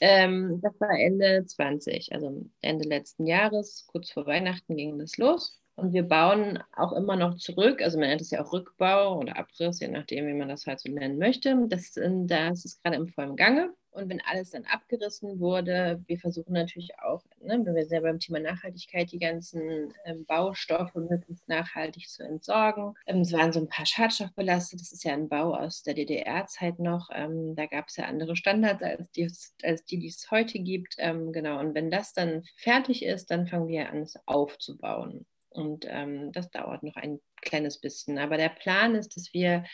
Ähm, 0.00 0.60
das 0.62 0.78
war 0.80 0.90
Ende 0.98 1.44
20, 1.44 2.12
also 2.12 2.46
Ende 2.62 2.88
letzten 2.88 3.26
Jahres, 3.26 3.86
kurz 3.86 4.10
vor 4.10 4.26
Weihnachten 4.26 4.76
ging 4.76 4.98
das 4.98 5.16
los. 5.18 5.60
Und 5.76 5.92
wir 5.92 6.04
bauen 6.04 6.58
auch 6.74 6.92
immer 6.92 7.16
noch 7.16 7.36
zurück. 7.36 7.82
Also 7.82 7.98
man 7.98 8.08
nennt 8.08 8.22
es 8.22 8.30
ja 8.30 8.42
auch 8.42 8.52
Rückbau 8.52 9.18
oder 9.18 9.36
Abriss, 9.36 9.80
je 9.80 9.88
nachdem, 9.88 10.26
wie 10.26 10.32
man 10.32 10.48
das 10.48 10.66
halt 10.66 10.80
so 10.80 10.90
nennen 10.90 11.18
möchte. 11.18 11.54
Das, 11.68 11.92
das 11.94 12.64
ist 12.64 12.82
gerade 12.82 12.96
im 12.96 13.08
vollen 13.08 13.36
Gange. 13.36 13.74
Und 13.96 14.10
wenn 14.10 14.20
alles 14.20 14.50
dann 14.50 14.64
abgerissen 14.64 15.40
wurde, 15.40 16.02
wir 16.06 16.18
versuchen 16.18 16.52
natürlich 16.52 16.98
auch, 17.00 17.24
ne, 17.40 17.60
wenn 17.64 17.74
wir 17.74 17.86
sehr 17.86 18.02
beim 18.02 18.20
Thema 18.20 18.40
Nachhaltigkeit, 18.40 19.10
die 19.10 19.18
ganzen 19.18 19.94
ähm, 20.04 20.26
Baustoffe 20.26 20.94
möglichst 20.94 21.48
nachhaltig 21.48 22.08
zu 22.08 22.22
entsorgen. 22.22 22.94
Ähm, 23.06 23.22
es 23.22 23.32
waren 23.32 23.52
so 23.52 23.60
ein 23.60 23.68
paar 23.68 23.86
schadstoffbelastet. 23.86 24.80
Das 24.80 24.92
ist 24.92 25.04
ja 25.04 25.14
ein 25.14 25.28
Bau 25.28 25.54
aus 25.54 25.82
der 25.82 25.94
DDR-Zeit 25.94 26.78
noch. 26.78 27.08
Ähm, 27.12 27.56
da 27.56 27.66
gab 27.66 27.88
es 27.88 27.96
ja 27.96 28.04
andere 28.04 28.36
Standards 28.36 28.82
als 28.82 29.10
die, 29.12 29.30
als 29.62 29.84
die, 29.84 29.98
die 29.98 30.08
es 30.08 30.30
heute 30.30 30.58
gibt. 30.58 30.96
Ähm, 30.98 31.32
genau. 31.32 31.58
Und 31.58 31.74
wenn 31.74 31.90
das 31.90 32.12
dann 32.12 32.44
fertig 32.56 33.02
ist, 33.04 33.30
dann 33.30 33.46
fangen 33.46 33.68
wir 33.68 33.90
an, 33.90 34.02
es 34.02 34.18
aufzubauen. 34.26 35.24
Und 35.56 35.86
ähm, 35.88 36.32
das 36.32 36.50
dauert 36.50 36.82
noch 36.82 36.96
ein 36.96 37.20
kleines 37.42 37.80
bisschen. 37.80 38.18
Aber 38.18 38.36
der 38.36 38.50
Plan 38.50 38.94
ist, 38.94 39.16
dass 39.16 39.32
wir 39.32 39.64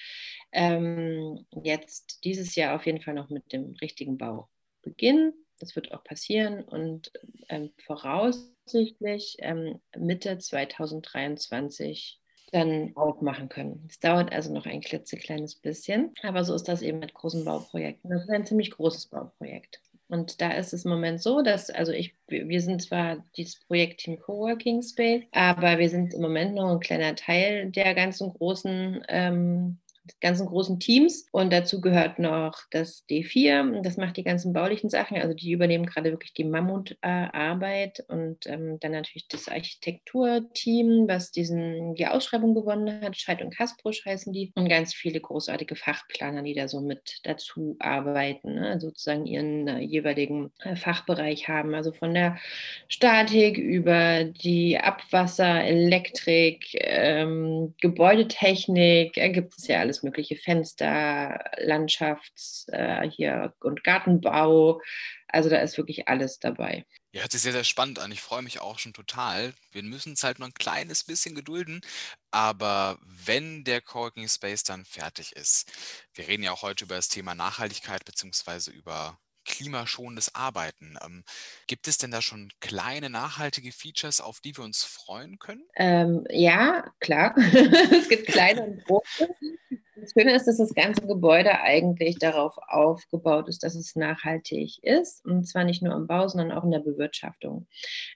ähm, 0.52 1.46
jetzt 1.62 2.24
dieses 2.24 2.54
Jahr 2.54 2.74
auf 2.76 2.86
jeden 2.86 3.00
Fall 3.00 3.14
noch 3.14 3.30
mit 3.30 3.52
dem 3.52 3.74
richtigen 3.80 4.18
Bau 4.18 4.48
beginnen. 4.82 5.32
Das 5.58 5.76
wird 5.76 5.92
auch 5.92 6.02
passieren 6.02 6.62
und 6.64 7.12
ähm, 7.48 7.70
voraussichtlich 7.86 9.36
ähm, 9.38 9.80
Mitte 9.96 10.38
2023 10.38 12.20
dann 12.50 12.92
aufmachen 12.96 13.48
können. 13.48 13.86
Es 13.88 13.98
dauert 13.98 14.32
also 14.32 14.52
noch 14.52 14.66
ein 14.66 14.82
klitzekleines 14.82 15.54
bisschen, 15.54 16.12
aber 16.22 16.44
so 16.44 16.54
ist 16.54 16.68
das 16.68 16.82
eben 16.82 16.98
mit 16.98 17.14
großen 17.14 17.44
Bauprojekten. 17.44 18.10
Das 18.10 18.24
ist 18.24 18.30
ein 18.30 18.44
ziemlich 18.44 18.70
großes 18.72 19.06
Bauprojekt. 19.06 19.80
Und 20.12 20.42
da 20.42 20.50
ist 20.50 20.74
es 20.74 20.84
im 20.84 20.90
Moment 20.90 21.22
so, 21.22 21.40
dass, 21.40 21.70
also 21.70 21.90
ich, 21.90 22.14
wir 22.28 22.60
sind 22.60 22.82
zwar 22.82 23.24
dieses 23.34 23.58
Projektteam 23.60 24.20
Coworking 24.20 24.82
Space, 24.82 25.22
aber 25.32 25.78
wir 25.78 25.88
sind 25.88 26.12
im 26.12 26.20
Moment 26.20 26.54
noch 26.54 26.70
ein 26.70 26.80
kleiner 26.80 27.14
Teil 27.14 27.70
der 27.70 27.94
ganzen 27.94 28.30
großen 28.34 29.02
ähm, 29.08 29.78
ganzen 30.20 30.46
großen 30.46 30.78
Teams. 30.80 31.26
Und 31.32 31.52
dazu 31.52 31.80
gehört 31.80 32.18
noch 32.18 32.58
das 32.70 33.04
D4. 33.08 33.82
Das 33.82 33.96
macht 33.96 34.16
die 34.16 34.24
ganzen 34.24 34.52
baulichen 34.52 34.90
Sachen. 34.90 35.16
Also 35.16 35.34
die 35.34 35.52
übernehmen 35.52 35.86
gerade 35.86 36.10
wirklich 36.10 36.34
die 36.34 36.44
Mammutarbeit. 36.44 38.04
und 38.08 38.46
ähm, 38.46 38.78
dann 38.80 38.92
natürlich 38.92 39.28
das 39.28 39.48
Architekturteam, 39.48 41.06
was 41.08 41.30
diesen, 41.32 41.94
die 41.94 42.06
Ausschreibung 42.06 42.54
gewonnen 42.54 43.00
hat. 43.02 43.16
Scheid 43.16 43.42
und 43.42 43.54
Kasprosch 43.54 44.04
heißen 44.04 44.32
die. 44.32 44.52
Und 44.54 44.68
ganz 44.68 44.94
viele 44.94 45.20
großartige 45.20 45.76
Fachplaner, 45.76 46.42
die 46.42 46.54
da 46.54 46.68
so 46.68 46.80
mit 46.80 47.20
dazu 47.24 47.76
arbeiten. 47.78 48.54
Ne? 48.54 48.68
Also 48.68 48.88
sozusagen 48.88 49.26
ihren 49.26 49.68
äh, 49.68 49.80
jeweiligen 49.80 50.52
äh, 50.60 50.76
Fachbereich 50.76 51.48
haben. 51.48 51.74
Also 51.74 51.92
von 51.92 52.14
der 52.14 52.38
Statik 52.88 53.58
über 53.58 54.24
die 54.24 54.78
Abwasser, 54.78 55.64
Elektrik, 55.64 56.66
ähm, 56.74 57.74
Gebäudetechnik, 57.80 59.16
äh, 59.16 59.30
gibt 59.30 59.58
es 59.58 59.66
ja 59.66 59.80
alles 59.80 59.91
alles 59.92 60.02
mögliche 60.02 60.36
Fenster, 60.36 61.38
Landschafts- 61.58 62.66
äh, 62.72 63.08
hier 63.10 63.54
und 63.60 63.84
Gartenbau. 63.84 64.80
Also 65.28 65.50
da 65.50 65.58
ist 65.58 65.76
wirklich 65.76 66.08
alles 66.08 66.38
dabei. 66.38 66.86
Ja, 67.12 67.20
hört 67.20 67.32
sich 67.32 67.42
sehr, 67.42 67.52
sehr 67.52 67.64
spannend 67.64 67.98
an. 67.98 68.10
Ich 68.10 68.22
freue 68.22 68.40
mich 68.40 68.60
auch 68.60 68.78
schon 68.78 68.94
total. 68.94 69.52
Wir 69.70 69.82
müssen 69.82 70.14
es 70.14 70.24
halt 70.24 70.38
noch 70.38 70.46
ein 70.46 70.54
kleines 70.54 71.04
bisschen 71.04 71.34
gedulden. 71.34 71.82
Aber 72.30 72.98
wenn 73.04 73.64
der 73.64 73.82
Coworking 73.82 74.28
Space 74.28 74.64
dann 74.64 74.86
fertig 74.86 75.32
ist, 75.36 75.70
wir 76.14 76.26
reden 76.26 76.42
ja 76.42 76.52
auch 76.52 76.62
heute 76.62 76.84
über 76.84 76.96
das 76.96 77.08
Thema 77.08 77.34
Nachhaltigkeit 77.34 78.06
beziehungsweise 78.06 78.70
über 78.70 79.18
klimaschonendes 79.44 80.34
Arbeiten. 80.34 80.96
Ähm, 81.04 81.24
gibt 81.66 81.88
es 81.88 81.98
denn 81.98 82.10
da 82.10 82.22
schon 82.22 82.50
kleine 82.60 83.10
nachhaltige 83.10 83.72
Features, 83.72 84.20
auf 84.20 84.40
die 84.40 84.56
wir 84.56 84.64
uns 84.64 84.84
freuen 84.84 85.38
können? 85.38 85.64
Ähm, 85.76 86.24
ja, 86.30 86.84
klar. 87.00 87.34
es 87.92 88.08
gibt 88.08 88.28
kleine 88.28 88.62
und 88.62 88.84
große. 88.84 89.28
Das 90.02 90.14
Schöne 90.18 90.34
ist, 90.34 90.48
dass 90.48 90.56
das 90.56 90.74
ganze 90.74 91.06
Gebäude 91.06 91.60
eigentlich 91.60 92.18
darauf 92.18 92.58
aufgebaut 92.66 93.48
ist, 93.48 93.62
dass 93.62 93.76
es 93.76 93.94
nachhaltig 93.94 94.82
ist. 94.82 95.24
Und 95.24 95.46
zwar 95.46 95.62
nicht 95.62 95.80
nur 95.80 95.94
im 95.94 96.08
Bau, 96.08 96.26
sondern 96.26 96.50
auch 96.50 96.64
in 96.64 96.72
der 96.72 96.80
Bewirtschaftung. 96.80 97.68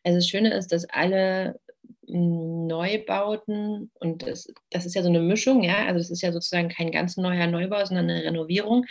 Also 0.02 0.18
das 0.18 0.28
Schöne 0.28 0.52
ist, 0.52 0.72
dass 0.72 0.90
alle 0.90 1.60
Neubauten 2.08 3.90
und 4.00 4.22
das, 4.26 4.52
das 4.70 4.86
ist 4.86 4.94
ja 4.94 5.02
so 5.02 5.08
eine 5.08 5.20
Mischung, 5.20 5.62
ja, 5.62 5.86
also 5.86 6.00
es 6.00 6.10
ist 6.10 6.22
ja 6.22 6.32
sozusagen 6.32 6.68
kein 6.68 6.90
ganz 6.90 7.16
neuer 7.16 7.46
Neubau, 7.46 7.84
sondern 7.84 8.10
eine 8.10 8.24
Renovierung. 8.24 8.84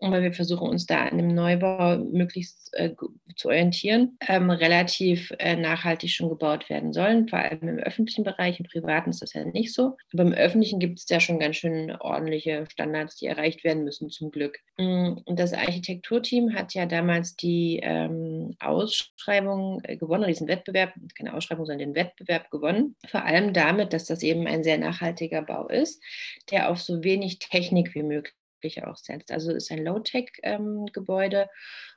Aber 0.00 0.22
wir 0.22 0.32
versuchen 0.32 0.68
uns 0.68 0.86
da 0.86 1.06
an 1.06 1.18
dem 1.18 1.34
Neubau 1.34 1.98
möglichst 1.98 2.72
äh, 2.74 2.94
zu 3.36 3.48
orientieren, 3.48 4.18
ähm, 4.26 4.50
relativ 4.50 5.32
äh, 5.38 5.56
nachhaltig 5.56 6.10
schon 6.10 6.28
gebaut 6.28 6.68
werden 6.68 6.92
sollen, 6.92 7.28
vor 7.28 7.38
allem 7.38 7.68
im 7.68 7.78
öffentlichen 7.78 8.24
Bereich, 8.24 8.60
im 8.60 8.66
privaten 8.66 9.10
ist 9.10 9.22
das 9.22 9.32
ja 9.32 9.44
nicht 9.44 9.72
so. 9.72 9.96
Aber 10.12 10.22
im 10.22 10.32
öffentlichen 10.32 10.80
gibt 10.80 10.98
es 10.98 11.08
ja 11.08 11.20
schon 11.20 11.38
ganz 11.38 11.56
schön 11.56 11.90
ordentliche 12.00 12.64
Standards, 12.68 13.16
die 13.16 13.26
erreicht 13.26 13.64
werden 13.64 13.84
müssen, 13.84 14.10
zum 14.10 14.30
Glück. 14.30 14.58
Mm, 14.76 15.18
und 15.24 15.38
das 15.38 15.52
Architekturteam 15.52 16.54
hat 16.54 16.74
ja 16.74 16.86
damals 16.86 17.36
die 17.36 17.80
ähm, 17.82 18.54
Ausschreibung 18.60 19.80
äh, 19.84 19.96
gewonnen, 19.96 20.26
diesen 20.26 20.48
Wettbewerb, 20.48 20.92
keine 21.16 21.34
Ausschreibung, 21.34 21.66
sondern 21.66 21.92
den 21.92 21.94
Wettbewerb 21.94 22.47
gewonnen. 22.50 22.96
Vor 23.06 23.24
allem 23.24 23.52
damit, 23.52 23.92
dass 23.92 24.06
das 24.06 24.22
eben 24.22 24.46
ein 24.46 24.64
sehr 24.64 24.78
nachhaltiger 24.78 25.42
Bau 25.42 25.68
ist, 25.68 26.02
der 26.50 26.70
auf 26.70 26.80
so 26.80 27.02
wenig 27.02 27.38
Technik 27.38 27.94
wie 27.94 28.02
möglich 28.02 28.84
auch 28.84 28.96
setzt. 28.96 29.30
Also 29.30 29.50
es 29.50 29.64
ist 29.64 29.72
ein 29.72 29.84
Low-Tech-Gebäude 29.84 31.42
ähm, 31.42 31.48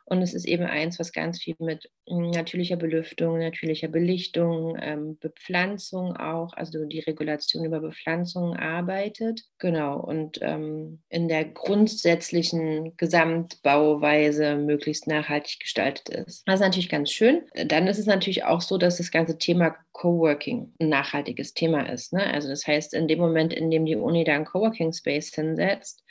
und 0.05 0.21
es 0.21 0.33
ist 0.33 0.45
eben 0.45 0.65
eins, 0.65 0.99
was 0.99 1.11
ganz 1.11 1.41
viel 1.41 1.55
mit 1.59 1.89
hm, 2.07 2.31
natürlicher 2.31 2.75
Belüftung, 2.75 3.39
natürlicher 3.39 3.87
Belichtung, 3.87 4.77
ähm, 4.81 5.17
Bepflanzung 5.19 6.17
auch, 6.17 6.53
also 6.53 6.85
die 6.85 6.99
Regulation 6.99 7.63
über 7.63 7.79
Bepflanzung 7.79 8.55
arbeitet. 8.55 9.43
Genau, 9.59 9.99
und 9.99 10.39
ähm, 10.41 11.01
in 11.09 11.27
der 11.27 11.45
grundsätzlichen 11.45 12.95
Gesamtbauweise 12.97 14.55
möglichst 14.55 15.07
nachhaltig 15.07 15.59
gestaltet 15.61 16.09
ist. 16.09 16.43
Das 16.45 16.55
ist 16.55 16.65
natürlich 16.65 16.89
ganz 16.89 17.11
schön. 17.11 17.43
Dann 17.65 17.87
ist 17.87 17.99
es 17.99 18.05
natürlich 18.05 18.43
auch 18.43 18.61
so, 18.61 18.77
dass 18.77 18.97
das 18.97 19.11
ganze 19.11 19.37
Thema 19.37 19.75
Coworking 19.93 20.73
ein 20.79 20.89
nachhaltiges 20.89 21.53
Thema 21.53 21.89
ist. 21.89 22.13
Ne? 22.13 22.33
Also 22.33 22.49
das 22.49 22.65
heißt, 22.65 22.93
in 22.93 23.07
dem 23.07 23.19
Moment, 23.19 23.53
in 23.53 23.69
dem 23.69 23.85
die 23.85 23.95
Uni 23.95 24.23
da 24.23 24.33
einen 24.33 24.45
Coworking 24.45 24.93
Space 24.93 25.33
hinsetzt, 25.33 26.03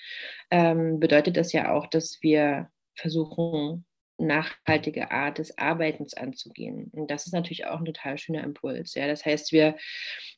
ähm, 0.50 1.00
bedeutet 1.00 1.36
das 1.36 1.52
ja 1.52 1.72
auch, 1.72 1.86
dass 1.86 2.18
wir 2.22 2.70
versuchen, 2.94 3.84
nachhaltige 4.20 5.10
Art 5.10 5.38
des 5.38 5.56
Arbeitens 5.58 6.14
anzugehen. 6.14 6.90
Und 6.92 7.10
das 7.10 7.26
ist 7.26 7.32
natürlich 7.32 7.66
auch 7.66 7.78
ein 7.78 7.84
total 7.84 8.18
schöner 8.18 8.44
Impuls. 8.44 8.94
Ja? 8.94 9.06
Das 9.06 9.24
heißt, 9.24 9.52
wir 9.52 9.76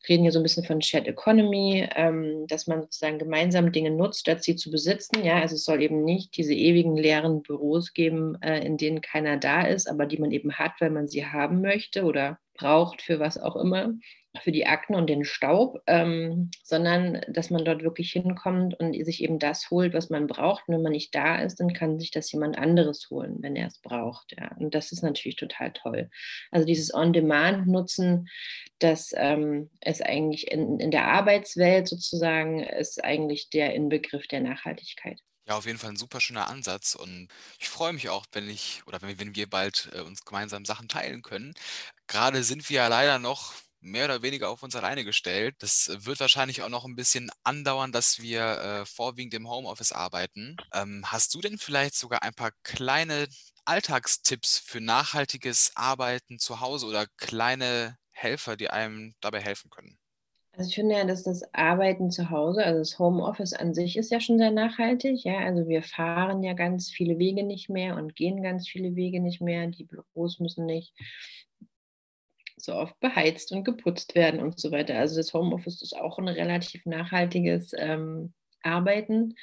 reden 0.08 0.22
hier 0.22 0.32
so 0.32 0.38
ein 0.38 0.44
bisschen 0.44 0.64
von 0.64 0.80
Shared 0.80 1.08
Economy, 1.08 1.88
ähm, 1.94 2.46
dass 2.46 2.66
man 2.66 2.82
sozusagen 2.82 3.18
gemeinsam 3.18 3.72
Dinge 3.72 3.90
nutzt, 3.90 4.20
statt 4.20 4.42
sie 4.42 4.56
zu 4.56 4.70
besitzen. 4.70 5.24
Ja? 5.24 5.40
Also 5.40 5.56
es 5.56 5.64
soll 5.64 5.82
eben 5.82 6.04
nicht 6.04 6.36
diese 6.36 6.54
ewigen 6.54 6.96
leeren 6.96 7.42
Büros 7.42 7.92
geben, 7.92 8.40
äh, 8.40 8.64
in 8.64 8.76
denen 8.76 9.00
keiner 9.00 9.36
da 9.36 9.62
ist, 9.62 9.88
aber 9.88 10.06
die 10.06 10.18
man 10.18 10.30
eben 10.30 10.54
hat, 10.54 10.72
weil 10.80 10.90
man 10.90 11.08
sie 11.08 11.26
haben 11.26 11.60
möchte 11.60 12.04
oder 12.04 12.38
braucht 12.54 13.02
für 13.02 13.18
was 13.18 13.38
auch 13.38 13.56
immer, 13.56 13.94
für 14.40 14.52
die 14.52 14.66
Akten 14.66 14.94
und 14.94 15.10
den 15.10 15.24
Staub, 15.24 15.82
ähm, 15.86 16.50
sondern 16.62 17.20
dass 17.28 17.50
man 17.50 17.64
dort 17.64 17.82
wirklich 17.82 18.12
hinkommt 18.12 18.78
und 18.78 18.94
sich 19.04 19.22
eben 19.22 19.38
das 19.38 19.70
holt, 19.70 19.92
was 19.92 20.08
man 20.08 20.26
braucht. 20.26 20.66
Und 20.66 20.74
wenn 20.74 20.82
man 20.82 20.92
nicht 20.92 21.14
da 21.14 21.36
ist, 21.36 21.60
dann 21.60 21.72
kann 21.74 21.98
sich 21.98 22.10
das 22.10 22.32
jemand 22.32 22.58
anderes 22.58 23.10
holen, 23.10 23.36
wenn 23.40 23.56
er 23.56 23.66
es 23.66 23.78
braucht. 23.78 24.34
Ja. 24.38 24.56
Und 24.58 24.74
das 24.74 24.90
ist 24.92 25.02
natürlich 25.02 25.36
total 25.36 25.72
toll. 25.72 26.10
Also 26.50 26.66
dieses 26.66 26.94
On-Demand-Nutzen, 26.94 28.28
das 28.78 29.12
ähm, 29.16 29.70
ist 29.84 30.04
eigentlich 30.04 30.50
in, 30.50 30.80
in 30.80 30.90
der 30.90 31.08
Arbeitswelt 31.08 31.86
sozusagen, 31.86 32.60
ist 32.60 33.04
eigentlich 33.04 33.50
der 33.50 33.74
Inbegriff 33.74 34.26
der 34.28 34.40
Nachhaltigkeit. 34.40 35.20
Ja, 35.46 35.56
auf 35.56 35.66
jeden 35.66 35.78
Fall 35.78 35.90
ein 35.90 35.96
super 35.96 36.20
schöner 36.20 36.48
Ansatz 36.48 36.94
und 36.94 37.28
ich 37.58 37.68
freue 37.68 37.92
mich 37.92 38.08
auch, 38.08 38.26
wenn 38.32 38.48
ich 38.48 38.82
oder 38.86 39.02
wenn, 39.02 39.18
wenn 39.18 39.34
wir 39.34 39.50
bald 39.50 39.88
äh, 39.92 40.00
uns 40.00 40.24
gemeinsam 40.24 40.64
Sachen 40.64 40.86
teilen 40.88 41.22
können. 41.22 41.52
Gerade 42.06 42.44
sind 42.44 42.68
wir 42.68 42.76
ja 42.76 42.88
leider 42.88 43.18
noch 43.18 43.52
mehr 43.80 44.04
oder 44.04 44.22
weniger 44.22 44.48
auf 44.50 44.62
uns 44.62 44.76
alleine 44.76 45.04
gestellt. 45.04 45.56
Das 45.58 45.90
wird 46.04 46.20
wahrscheinlich 46.20 46.62
auch 46.62 46.68
noch 46.68 46.84
ein 46.84 46.94
bisschen 46.94 47.30
andauern, 47.42 47.90
dass 47.90 48.20
wir 48.20 48.42
äh, 48.82 48.86
vorwiegend 48.86 49.34
im 49.34 49.48
Homeoffice 49.48 49.90
arbeiten. 49.92 50.56
Ähm, 50.72 51.04
hast 51.10 51.34
du 51.34 51.40
denn 51.40 51.58
vielleicht 51.58 51.96
sogar 51.96 52.22
ein 52.22 52.34
paar 52.34 52.52
kleine 52.62 53.26
Alltagstipps 53.64 54.58
für 54.58 54.80
nachhaltiges 54.80 55.72
Arbeiten 55.74 56.38
zu 56.38 56.60
Hause 56.60 56.86
oder 56.86 57.06
kleine 57.16 57.98
Helfer, 58.12 58.56
die 58.56 58.70
einem 58.70 59.14
dabei 59.20 59.40
helfen 59.40 59.70
können? 59.70 59.98
Also 60.54 60.68
ich 60.68 60.74
finde 60.74 60.96
ja, 60.96 61.04
dass 61.04 61.22
das 61.22 61.42
Arbeiten 61.54 62.10
zu 62.10 62.28
Hause, 62.28 62.62
also 62.64 62.78
das 62.80 62.98
Homeoffice 62.98 63.54
an 63.54 63.72
sich 63.72 63.96
ist 63.96 64.10
ja 64.10 64.20
schon 64.20 64.38
sehr 64.38 64.50
nachhaltig. 64.50 65.24
Ja, 65.24 65.38
also 65.38 65.66
wir 65.66 65.82
fahren 65.82 66.42
ja 66.42 66.52
ganz 66.52 66.90
viele 66.90 67.18
Wege 67.18 67.42
nicht 67.42 67.70
mehr 67.70 67.96
und 67.96 68.14
gehen 68.16 68.42
ganz 68.42 68.68
viele 68.68 68.94
Wege 68.94 69.20
nicht 69.20 69.40
mehr. 69.40 69.66
Die 69.68 69.84
Büros 69.84 70.40
müssen 70.40 70.66
nicht 70.66 70.92
so 72.56 72.74
oft 72.74 72.98
beheizt 73.00 73.50
und 73.52 73.64
geputzt 73.64 74.14
werden 74.14 74.40
und 74.40 74.60
so 74.60 74.70
weiter. 74.70 74.98
Also 74.98 75.16
das 75.16 75.32
Homeoffice 75.32 75.82
ist 75.82 75.96
auch 75.96 76.18
ein 76.18 76.28
relativ 76.28 76.84
nachhaltiges 76.84 77.72
ähm, 77.76 78.34
Arbeiten. 78.62 79.34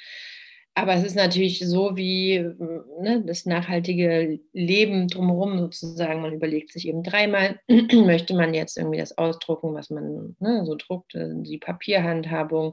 Aber 0.80 0.94
es 0.94 1.04
ist 1.04 1.14
natürlich 1.14 1.58
so 1.58 1.94
wie 1.94 2.38
ne, 2.38 3.22
das 3.26 3.44
nachhaltige 3.44 4.40
Leben 4.54 5.08
drumherum 5.08 5.58
sozusagen. 5.58 6.22
Man 6.22 6.32
überlegt 6.32 6.72
sich 6.72 6.88
eben 6.88 7.02
dreimal, 7.02 7.60
möchte 7.92 8.32
man 8.32 8.54
jetzt 8.54 8.78
irgendwie 8.78 8.98
das 8.98 9.18
ausdrucken, 9.18 9.74
was 9.74 9.90
man 9.90 10.36
ne, 10.38 10.64
so 10.64 10.76
druckt, 10.76 11.14
äh, 11.14 11.28
die 11.34 11.58
Papierhandhabung. 11.58 12.72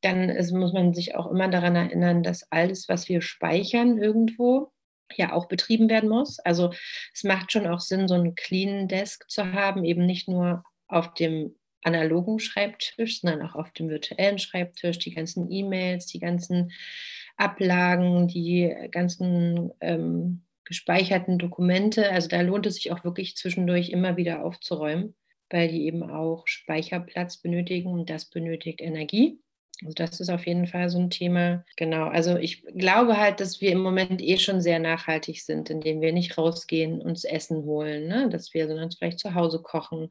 Dann 0.00 0.30
ist, 0.30 0.52
muss 0.52 0.72
man 0.72 0.94
sich 0.94 1.16
auch 1.16 1.30
immer 1.30 1.48
daran 1.48 1.76
erinnern, 1.76 2.22
dass 2.22 2.50
alles, 2.50 2.88
was 2.88 3.10
wir 3.10 3.20
speichern 3.20 3.98
irgendwo, 3.98 4.72
ja 5.14 5.34
auch 5.34 5.44
betrieben 5.46 5.90
werden 5.90 6.08
muss. 6.08 6.38
Also 6.38 6.72
es 7.12 7.24
macht 7.24 7.52
schon 7.52 7.66
auch 7.66 7.80
Sinn, 7.80 8.08
so 8.08 8.14
einen 8.14 8.34
Clean 8.34 8.88
Desk 8.88 9.22
zu 9.28 9.52
haben, 9.52 9.84
eben 9.84 10.06
nicht 10.06 10.28
nur 10.28 10.64
auf 10.88 11.12
dem 11.12 11.54
analogen 11.82 12.38
Schreibtisch, 12.38 13.20
sondern 13.20 13.46
auch 13.46 13.54
auf 13.54 13.70
dem 13.72 13.90
virtuellen 13.90 14.38
Schreibtisch, 14.38 14.98
die 14.98 15.14
ganzen 15.14 15.50
E-Mails, 15.52 16.06
die 16.06 16.20
ganzen 16.20 16.72
Ablagen, 17.36 18.28
die 18.28 18.74
ganzen 18.90 19.72
ähm, 19.80 20.42
gespeicherten 20.64 21.38
Dokumente. 21.38 22.10
Also 22.10 22.28
da 22.28 22.40
lohnt 22.40 22.66
es 22.66 22.76
sich 22.76 22.92
auch 22.92 23.04
wirklich 23.04 23.36
zwischendurch 23.36 23.90
immer 23.90 24.16
wieder 24.16 24.44
aufzuräumen, 24.44 25.14
weil 25.50 25.68
die 25.68 25.86
eben 25.86 26.02
auch 26.02 26.46
Speicherplatz 26.46 27.38
benötigen 27.38 27.90
und 27.90 28.08
das 28.10 28.26
benötigt 28.26 28.80
Energie. 28.80 29.38
Also 29.82 29.94
das 29.94 30.20
ist 30.20 30.30
auf 30.30 30.46
jeden 30.46 30.66
Fall 30.66 30.88
so 30.88 30.98
ein 30.98 31.10
Thema. 31.10 31.64
Genau, 31.76 32.06
also 32.06 32.36
ich 32.36 32.62
glaube 32.62 33.18
halt, 33.18 33.40
dass 33.40 33.60
wir 33.60 33.72
im 33.72 33.82
Moment 33.82 34.22
eh 34.22 34.38
schon 34.38 34.60
sehr 34.60 34.78
nachhaltig 34.78 35.42
sind, 35.42 35.68
indem 35.68 36.00
wir 36.00 36.12
nicht 36.12 36.38
rausgehen, 36.38 37.02
uns 37.02 37.24
Essen 37.24 37.64
holen, 37.64 38.06
ne? 38.06 38.28
dass 38.30 38.54
wir 38.54 38.68
sondern 38.68 38.92
vielleicht 38.92 39.18
zu 39.18 39.34
Hause 39.34 39.60
kochen 39.60 40.10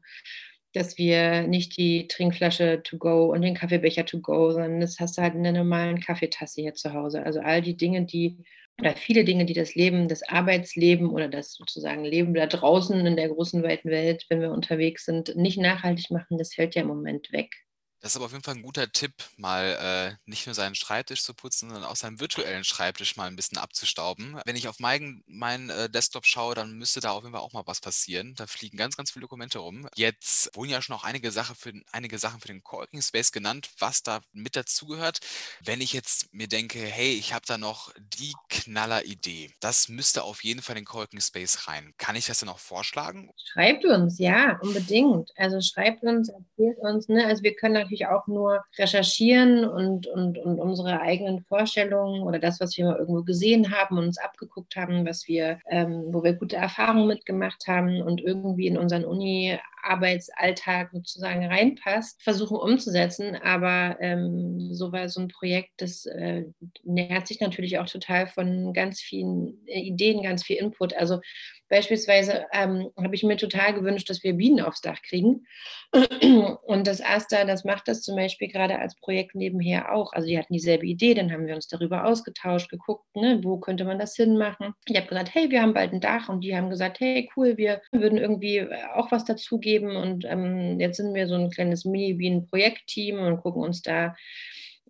dass 0.74 0.98
wir 0.98 1.46
nicht 1.46 1.76
die 1.76 2.08
Trinkflasche 2.08 2.82
to 2.82 2.98
go 2.98 3.32
und 3.32 3.42
den 3.42 3.54
Kaffeebecher 3.54 4.04
to 4.04 4.20
go, 4.20 4.50
sondern 4.50 4.80
das 4.80 4.98
hast 5.00 5.16
du 5.16 5.22
halt 5.22 5.34
in 5.34 5.44
der 5.44 5.52
normalen 5.52 6.00
Kaffeetasse 6.00 6.60
hier 6.60 6.74
zu 6.74 6.92
Hause. 6.92 7.24
Also 7.24 7.40
all 7.40 7.62
die 7.62 7.76
Dinge, 7.76 8.04
die 8.04 8.38
oder 8.80 8.96
viele 8.96 9.24
Dinge, 9.24 9.44
die 9.44 9.54
das 9.54 9.76
Leben, 9.76 10.08
das 10.08 10.22
Arbeitsleben 10.28 11.08
oder 11.08 11.28
das 11.28 11.54
sozusagen 11.54 12.04
Leben 12.04 12.34
da 12.34 12.46
draußen 12.46 13.06
in 13.06 13.16
der 13.16 13.28
großen 13.28 13.62
weiten 13.62 13.88
Welt, 13.88 14.26
wenn 14.28 14.40
wir 14.40 14.50
unterwegs 14.50 15.04
sind, 15.04 15.36
nicht 15.36 15.58
nachhaltig 15.58 16.10
machen, 16.10 16.38
das 16.38 16.54
fällt 16.54 16.74
ja 16.74 16.82
im 16.82 16.88
Moment 16.88 17.32
weg. 17.32 17.50
Das 18.04 18.12
ist 18.12 18.16
aber 18.16 18.26
auf 18.26 18.32
jeden 18.32 18.44
Fall 18.44 18.56
ein 18.56 18.62
guter 18.62 18.92
Tipp, 18.92 19.14
mal 19.38 19.78
äh, 19.80 20.30
nicht 20.30 20.44
nur 20.44 20.54
seinen 20.54 20.74
Schreibtisch 20.74 21.22
zu 21.22 21.32
putzen, 21.32 21.70
sondern 21.70 21.88
auch 21.88 21.96
seinen 21.96 22.20
virtuellen 22.20 22.62
Schreibtisch 22.62 23.16
mal 23.16 23.28
ein 23.28 23.34
bisschen 23.34 23.56
abzustauben. 23.56 24.38
Wenn 24.44 24.56
ich 24.56 24.68
auf 24.68 24.78
meinen 24.78 25.24
mein, 25.26 25.70
äh, 25.70 25.88
Desktop 25.88 26.26
schaue, 26.26 26.54
dann 26.54 26.74
müsste 26.74 27.00
da 27.00 27.12
auf 27.12 27.22
jeden 27.22 27.32
Fall 27.32 27.40
auch 27.40 27.54
mal 27.54 27.62
was 27.64 27.80
passieren. 27.80 28.34
Da 28.36 28.46
fliegen 28.46 28.76
ganz, 28.76 28.98
ganz 28.98 29.12
viele 29.12 29.22
Dokumente 29.22 29.58
rum. 29.58 29.88
Jetzt 29.94 30.54
wurden 30.54 30.68
ja 30.68 30.82
schon 30.82 30.94
auch 30.94 31.04
einige, 31.04 31.30
Sache 31.30 31.54
für, 31.54 31.72
einige 31.92 32.18
Sachen 32.18 32.40
für 32.40 32.48
den 32.48 32.62
Coworking 32.62 33.00
Space 33.00 33.32
genannt, 33.32 33.70
was 33.78 34.02
da 34.02 34.20
mit 34.34 34.54
dazugehört. 34.54 35.20
Wenn 35.64 35.80
ich 35.80 35.94
jetzt 35.94 36.28
mir 36.34 36.46
denke, 36.46 36.80
hey, 36.80 37.14
ich 37.14 37.32
habe 37.32 37.46
da 37.46 37.56
noch 37.56 37.90
die 37.98 38.34
Knaller-Idee, 38.50 39.50
das 39.60 39.88
müsste 39.88 40.24
auf 40.24 40.44
jeden 40.44 40.60
Fall 40.60 40.76
in 40.76 40.82
den 40.82 40.88
Coworking 40.88 41.22
Space 41.22 41.68
rein. 41.68 41.94
Kann 41.96 42.16
ich 42.16 42.26
das 42.26 42.40
dann 42.40 42.50
auch 42.50 42.58
vorschlagen? 42.58 43.30
Schreibt 43.42 43.86
uns, 43.86 44.18
ja, 44.18 44.58
unbedingt. 44.60 45.30
Also 45.36 45.62
schreibt 45.62 46.02
uns, 46.02 46.28
erzählt 46.28 46.76
uns. 46.80 47.08
Ne? 47.08 47.26
Also 47.26 47.42
wir 47.42 47.54
können 47.54 47.72
natürlich 47.72 47.93
natürlich 47.94 48.06
auch 48.06 48.26
nur 48.26 48.64
recherchieren 48.78 49.64
und, 49.64 50.06
und, 50.06 50.38
und 50.38 50.58
unsere 50.60 51.00
eigenen 51.00 51.40
Vorstellungen 51.44 52.22
oder 52.22 52.38
das, 52.38 52.60
was 52.60 52.76
wir 52.76 52.86
mal 52.86 52.98
irgendwo 52.98 53.22
gesehen 53.22 53.70
haben 53.70 53.98
und 53.98 54.06
uns 54.06 54.18
abgeguckt 54.18 54.76
haben, 54.76 55.06
was 55.06 55.26
wir, 55.28 55.58
ähm, 55.70 56.04
wo 56.08 56.22
wir 56.22 56.34
gute 56.34 56.56
Erfahrungen 56.56 57.06
mitgemacht 57.06 57.66
haben 57.66 58.02
und 58.02 58.20
irgendwie 58.20 58.66
in 58.66 58.78
unseren 58.78 59.04
Uni 59.04 59.58
Arbeitsalltag 59.86 60.90
sozusagen 60.92 61.44
reinpasst, 61.44 62.22
versuchen 62.22 62.56
umzusetzen. 62.56 63.36
Aber 63.36 63.98
ähm, 64.00 64.72
so 64.72 64.92
war 64.92 65.08
so 65.10 65.20
ein 65.20 65.28
Projekt, 65.28 65.72
das 65.76 66.06
äh, 66.06 66.44
nährt 66.84 67.26
sich 67.26 67.40
natürlich 67.40 67.78
auch 67.78 67.86
total 67.86 68.26
von 68.26 68.72
ganz 68.72 69.02
vielen 69.02 69.66
Ideen, 69.66 70.22
ganz 70.22 70.42
viel 70.42 70.56
Input. 70.56 70.94
Also 70.94 71.20
Beispielsweise 71.74 72.46
ähm, 72.52 72.90
habe 72.96 73.14
ich 73.14 73.22
mir 73.22 73.36
total 73.36 73.74
gewünscht, 73.74 74.10
dass 74.10 74.22
wir 74.22 74.34
Bienen 74.34 74.60
aufs 74.60 74.80
Dach 74.80 75.00
kriegen. 75.02 75.46
Und 76.62 76.86
das 76.86 77.00
Asta, 77.02 77.44
das 77.44 77.64
macht 77.64 77.83
das 77.84 78.02
zum 78.02 78.16
Beispiel 78.16 78.48
gerade 78.48 78.78
als 78.78 78.96
Projekt 78.96 79.34
nebenher 79.34 79.94
auch. 79.94 80.12
Also 80.12 80.28
die 80.28 80.38
hatten 80.38 80.52
dieselbe 80.52 80.86
Idee, 80.86 81.14
dann 81.14 81.32
haben 81.32 81.46
wir 81.46 81.54
uns 81.54 81.68
darüber 81.68 82.06
ausgetauscht, 82.06 82.70
geguckt, 82.70 83.04
ne, 83.14 83.40
wo 83.42 83.58
könnte 83.58 83.84
man 83.84 83.98
das 83.98 84.16
hinmachen. 84.16 84.74
Ich 84.86 84.96
habe 84.96 85.06
gesagt, 85.06 85.34
hey, 85.34 85.50
wir 85.50 85.62
haben 85.62 85.74
bald 85.74 85.92
ein 85.92 86.00
Dach 86.00 86.28
und 86.28 86.42
die 86.42 86.56
haben 86.56 86.70
gesagt, 86.70 87.00
hey, 87.00 87.30
cool, 87.36 87.56
wir 87.56 87.80
würden 87.92 88.18
irgendwie 88.18 88.66
auch 88.94 89.12
was 89.12 89.24
dazugeben. 89.24 89.96
Und 89.96 90.24
ähm, 90.24 90.78
jetzt 90.80 90.96
sind 90.96 91.14
wir 91.14 91.26
so 91.26 91.34
ein 91.34 91.50
kleines 91.50 91.84
Mini-Bienen-Projektteam 91.84 93.18
und 93.18 93.40
gucken 93.40 93.62
uns 93.62 93.82
da 93.82 94.14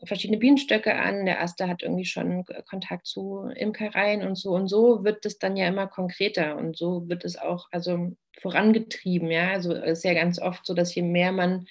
verschiedene 0.06 0.38
Bienenstöcke 0.38 0.94
an. 0.94 1.26
Der 1.26 1.38
erste 1.38 1.68
hat 1.68 1.82
irgendwie 1.82 2.04
schon 2.04 2.44
Kontakt 2.68 3.06
zu 3.06 3.48
Imkereien 3.54 4.22
und 4.26 4.36
so. 4.36 4.50
Und 4.50 4.68
so 4.68 5.04
wird 5.04 5.24
es 5.26 5.38
dann 5.38 5.56
ja 5.56 5.68
immer 5.68 5.86
konkreter 5.86 6.56
und 6.56 6.76
so 6.76 7.08
wird 7.08 7.24
es 7.24 7.38
auch 7.38 7.68
also 7.70 8.16
vorangetrieben. 8.40 9.30
Ja, 9.30 9.50
also 9.52 9.72
es 9.72 9.98
ist 9.98 10.04
ja 10.04 10.14
ganz 10.14 10.40
oft 10.40 10.66
so, 10.66 10.74
dass 10.74 10.94
je 10.94 11.02
mehr 11.02 11.32
man 11.32 11.66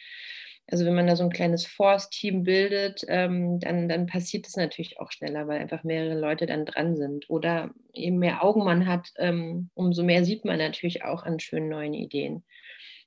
also 0.67 0.85
wenn 0.85 0.95
man 0.95 1.07
da 1.07 1.15
so 1.15 1.23
ein 1.23 1.29
kleines 1.29 1.65
Force-Team 1.65 2.43
bildet, 2.43 3.03
ähm, 3.07 3.59
dann, 3.59 3.89
dann 3.89 4.07
passiert 4.07 4.47
es 4.47 4.55
natürlich 4.55 4.99
auch 4.99 5.11
schneller, 5.11 5.47
weil 5.47 5.59
einfach 5.59 5.83
mehrere 5.83 6.19
Leute 6.19 6.45
dann 6.45 6.65
dran 6.65 6.95
sind. 6.95 7.29
Oder 7.29 7.71
je 7.91 8.11
mehr 8.11 8.43
Augen 8.43 8.63
man 8.63 8.87
hat, 8.87 9.09
ähm, 9.17 9.69
umso 9.73 10.03
mehr 10.03 10.23
sieht 10.23 10.45
man 10.45 10.57
natürlich 10.57 11.03
auch 11.03 11.23
an 11.23 11.39
schönen 11.39 11.69
neuen 11.69 11.93
Ideen 11.93 12.43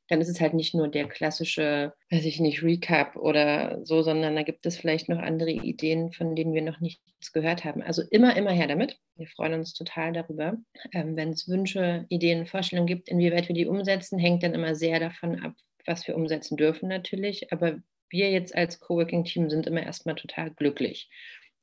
dann 0.08 0.20
ist 0.20 0.28
es 0.28 0.40
halt 0.40 0.54
nicht 0.54 0.74
nur 0.74 0.88
der 0.88 1.08
klassische, 1.08 1.92
weiß 2.10 2.24
ich 2.24 2.38
nicht, 2.38 2.62
Recap 2.62 3.16
oder 3.16 3.84
so, 3.84 4.02
sondern 4.02 4.36
da 4.36 4.42
gibt 4.42 4.64
es 4.66 4.76
vielleicht 4.76 5.08
noch 5.08 5.18
andere 5.18 5.50
Ideen, 5.50 6.12
von 6.12 6.36
denen 6.36 6.54
wir 6.54 6.62
noch 6.62 6.80
nichts 6.80 7.32
gehört 7.32 7.64
haben. 7.64 7.82
Also 7.82 8.02
immer, 8.10 8.36
immer 8.36 8.52
her 8.52 8.68
damit. 8.68 8.98
Wir 9.16 9.26
freuen 9.26 9.54
uns 9.54 9.74
total 9.74 10.12
darüber. 10.12 10.56
Ähm, 10.92 11.16
Wenn 11.16 11.30
es 11.30 11.48
Wünsche, 11.48 12.06
Ideen, 12.08 12.46
Vorstellungen 12.46 12.86
gibt, 12.86 13.08
inwieweit 13.08 13.48
wir 13.48 13.54
die 13.54 13.66
umsetzen, 13.66 14.18
hängt 14.18 14.42
dann 14.42 14.54
immer 14.54 14.74
sehr 14.76 15.00
davon 15.00 15.40
ab, 15.40 15.54
was 15.86 16.06
wir 16.06 16.16
umsetzen 16.16 16.56
dürfen 16.56 16.88
natürlich. 16.88 17.52
Aber 17.52 17.78
wir 18.10 18.30
jetzt 18.30 18.54
als 18.54 18.80
Coworking-Team 18.80 19.50
sind 19.50 19.66
immer 19.66 19.82
erstmal 19.82 20.14
total 20.14 20.50
glücklich, 20.50 21.08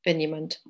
wenn 0.03 0.19
jemand 0.19 0.62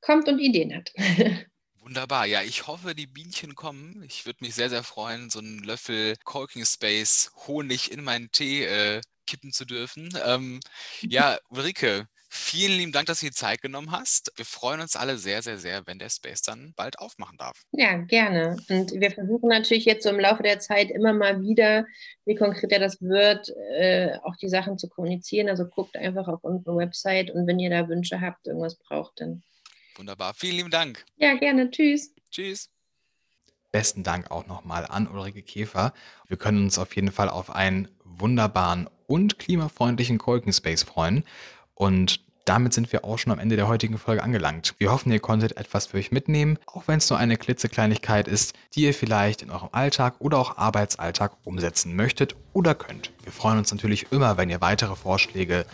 kommt 0.00 0.28
und 0.28 0.38
Ideen 0.38 0.74
hat. 0.74 0.92
Wunderbar. 1.80 2.24
Ja, 2.26 2.42
ich 2.42 2.66
hoffe, 2.66 2.94
die 2.94 3.06
Bienchen 3.06 3.54
kommen. 3.54 4.02
Ich 4.06 4.24
würde 4.24 4.38
mich 4.42 4.54
sehr, 4.54 4.70
sehr 4.70 4.82
freuen, 4.82 5.28
so 5.28 5.38
einen 5.38 5.58
Löffel 5.58 6.16
Colking 6.24 6.64
Space 6.64 7.30
Honig 7.46 7.92
in 7.92 8.02
meinen 8.02 8.30
Tee 8.32 8.64
äh, 8.64 9.02
kippen 9.26 9.52
zu 9.52 9.66
dürfen. 9.66 10.08
Ähm, 10.24 10.60
ja, 11.02 11.38
Ulrike, 11.50 12.08
vielen 12.34 12.78
lieben 12.78 12.92
Dank, 12.92 13.06
dass 13.06 13.20
du 13.20 13.26
die 13.26 13.32
Zeit 13.32 13.62
genommen 13.62 13.90
hast. 13.92 14.32
Wir 14.36 14.44
freuen 14.44 14.80
uns 14.80 14.96
alle 14.96 15.16
sehr, 15.18 15.42
sehr, 15.42 15.58
sehr, 15.58 15.86
wenn 15.86 15.98
der 15.98 16.10
Space 16.10 16.42
dann 16.42 16.72
bald 16.76 16.98
aufmachen 16.98 17.38
darf. 17.38 17.62
Ja, 17.72 17.96
gerne. 17.96 18.56
Und 18.68 18.92
wir 18.92 19.10
versuchen 19.10 19.48
natürlich 19.48 19.84
jetzt 19.84 20.02
so 20.02 20.10
im 20.10 20.20
Laufe 20.20 20.42
der 20.42 20.58
Zeit 20.58 20.90
immer 20.90 21.12
mal 21.12 21.40
wieder, 21.42 21.86
wie 22.24 22.34
konkreter 22.34 22.78
das 22.78 23.00
wird, 23.00 23.50
äh, 23.78 24.16
auch 24.22 24.36
die 24.36 24.48
Sachen 24.48 24.78
zu 24.78 24.88
kommunizieren. 24.88 25.48
Also 25.48 25.66
guckt 25.66 25.96
einfach 25.96 26.28
auf 26.28 26.42
unsere 26.42 26.76
Website 26.76 27.30
und 27.30 27.46
wenn 27.46 27.58
ihr 27.58 27.70
da 27.70 27.88
Wünsche 27.88 28.20
habt, 28.20 28.46
irgendwas 28.46 28.76
braucht, 28.76 29.20
dann 29.20 29.42
Wunderbar. 29.96 30.34
Vielen 30.34 30.56
lieben 30.56 30.70
Dank. 30.70 31.04
Ja, 31.16 31.34
gerne. 31.34 31.70
Tschüss. 31.70 32.12
Tschüss. 32.30 32.70
Besten 33.70 34.02
Dank 34.02 34.30
auch 34.30 34.46
nochmal 34.46 34.86
an 34.86 35.08
Ulrike 35.08 35.42
Käfer. 35.42 35.94
Wir 36.28 36.36
können 36.36 36.64
uns 36.64 36.78
auf 36.78 36.94
jeden 36.96 37.12
Fall 37.12 37.28
auf 37.28 37.50
einen 37.50 37.88
wunderbaren 38.04 38.88
und 39.06 39.38
klimafreundlichen 39.38 40.18
Coworking 40.18 40.52
Space 40.52 40.82
freuen. 40.82 41.24
Und 41.74 42.20
damit 42.44 42.74
sind 42.74 42.92
wir 42.92 43.04
auch 43.04 43.18
schon 43.18 43.32
am 43.32 43.38
Ende 43.38 43.56
der 43.56 43.68
heutigen 43.68 43.96
Folge 43.96 44.22
angelangt. 44.22 44.74
Wir 44.78 44.92
hoffen, 44.92 45.10
ihr 45.10 45.20
konntet 45.20 45.56
etwas 45.56 45.86
für 45.86 45.96
euch 45.96 46.12
mitnehmen, 46.12 46.58
auch 46.66 46.86
wenn 46.86 46.98
es 46.98 47.08
nur 47.08 47.18
eine 47.18 47.36
klitzekleinigkeit 47.36 48.28
ist, 48.28 48.54
die 48.74 48.82
ihr 48.82 48.94
vielleicht 48.94 49.40
in 49.40 49.50
eurem 49.50 49.70
Alltag 49.72 50.16
oder 50.18 50.38
auch 50.38 50.58
Arbeitsalltag 50.58 51.32
umsetzen 51.44 51.96
möchtet 51.96 52.36
oder 52.52 52.74
könnt. 52.74 53.12
Wir 53.22 53.32
freuen 53.32 53.58
uns 53.58 53.72
natürlich 53.72 54.12
immer, 54.12 54.36
wenn 54.36 54.50
ihr 54.50 54.60
weitere 54.60 54.94
Vorschläge 54.94 55.64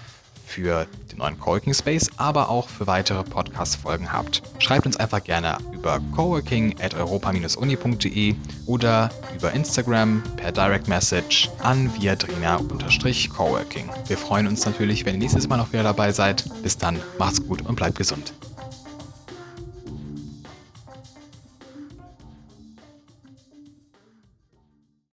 für 0.50 0.86
den 1.10 1.18
neuen 1.18 1.38
Coworking 1.38 1.74
Space, 1.74 2.10
aber 2.16 2.48
auch 2.48 2.68
für 2.68 2.86
weitere 2.86 3.22
Podcast-Folgen 3.22 4.12
habt. 4.12 4.42
Schreibt 4.58 4.86
uns 4.86 4.96
einfach 4.96 5.22
gerne 5.22 5.58
über 5.72 6.00
coworking 6.14 6.74
at 6.80 6.94
europa-uni.de 6.94 8.34
oder 8.66 9.10
über 9.36 9.52
Instagram 9.52 10.22
per 10.36 10.52
Direct 10.52 10.88
Message 10.88 11.48
an 11.60 11.90
viadrina-coworking. 11.94 13.90
Wir 14.06 14.18
freuen 14.18 14.46
uns 14.48 14.64
natürlich, 14.66 15.04
wenn 15.06 15.14
ihr 15.14 15.20
nächstes 15.20 15.48
Mal 15.48 15.56
noch 15.56 15.72
wieder 15.72 15.82
dabei 15.84 16.12
seid. 16.12 16.44
Bis 16.62 16.76
dann, 16.76 17.00
macht's 17.18 17.46
gut 17.46 17.62
und 17.62 17.76
bleibt 17.76 17.96
gesund. 17.96 18.32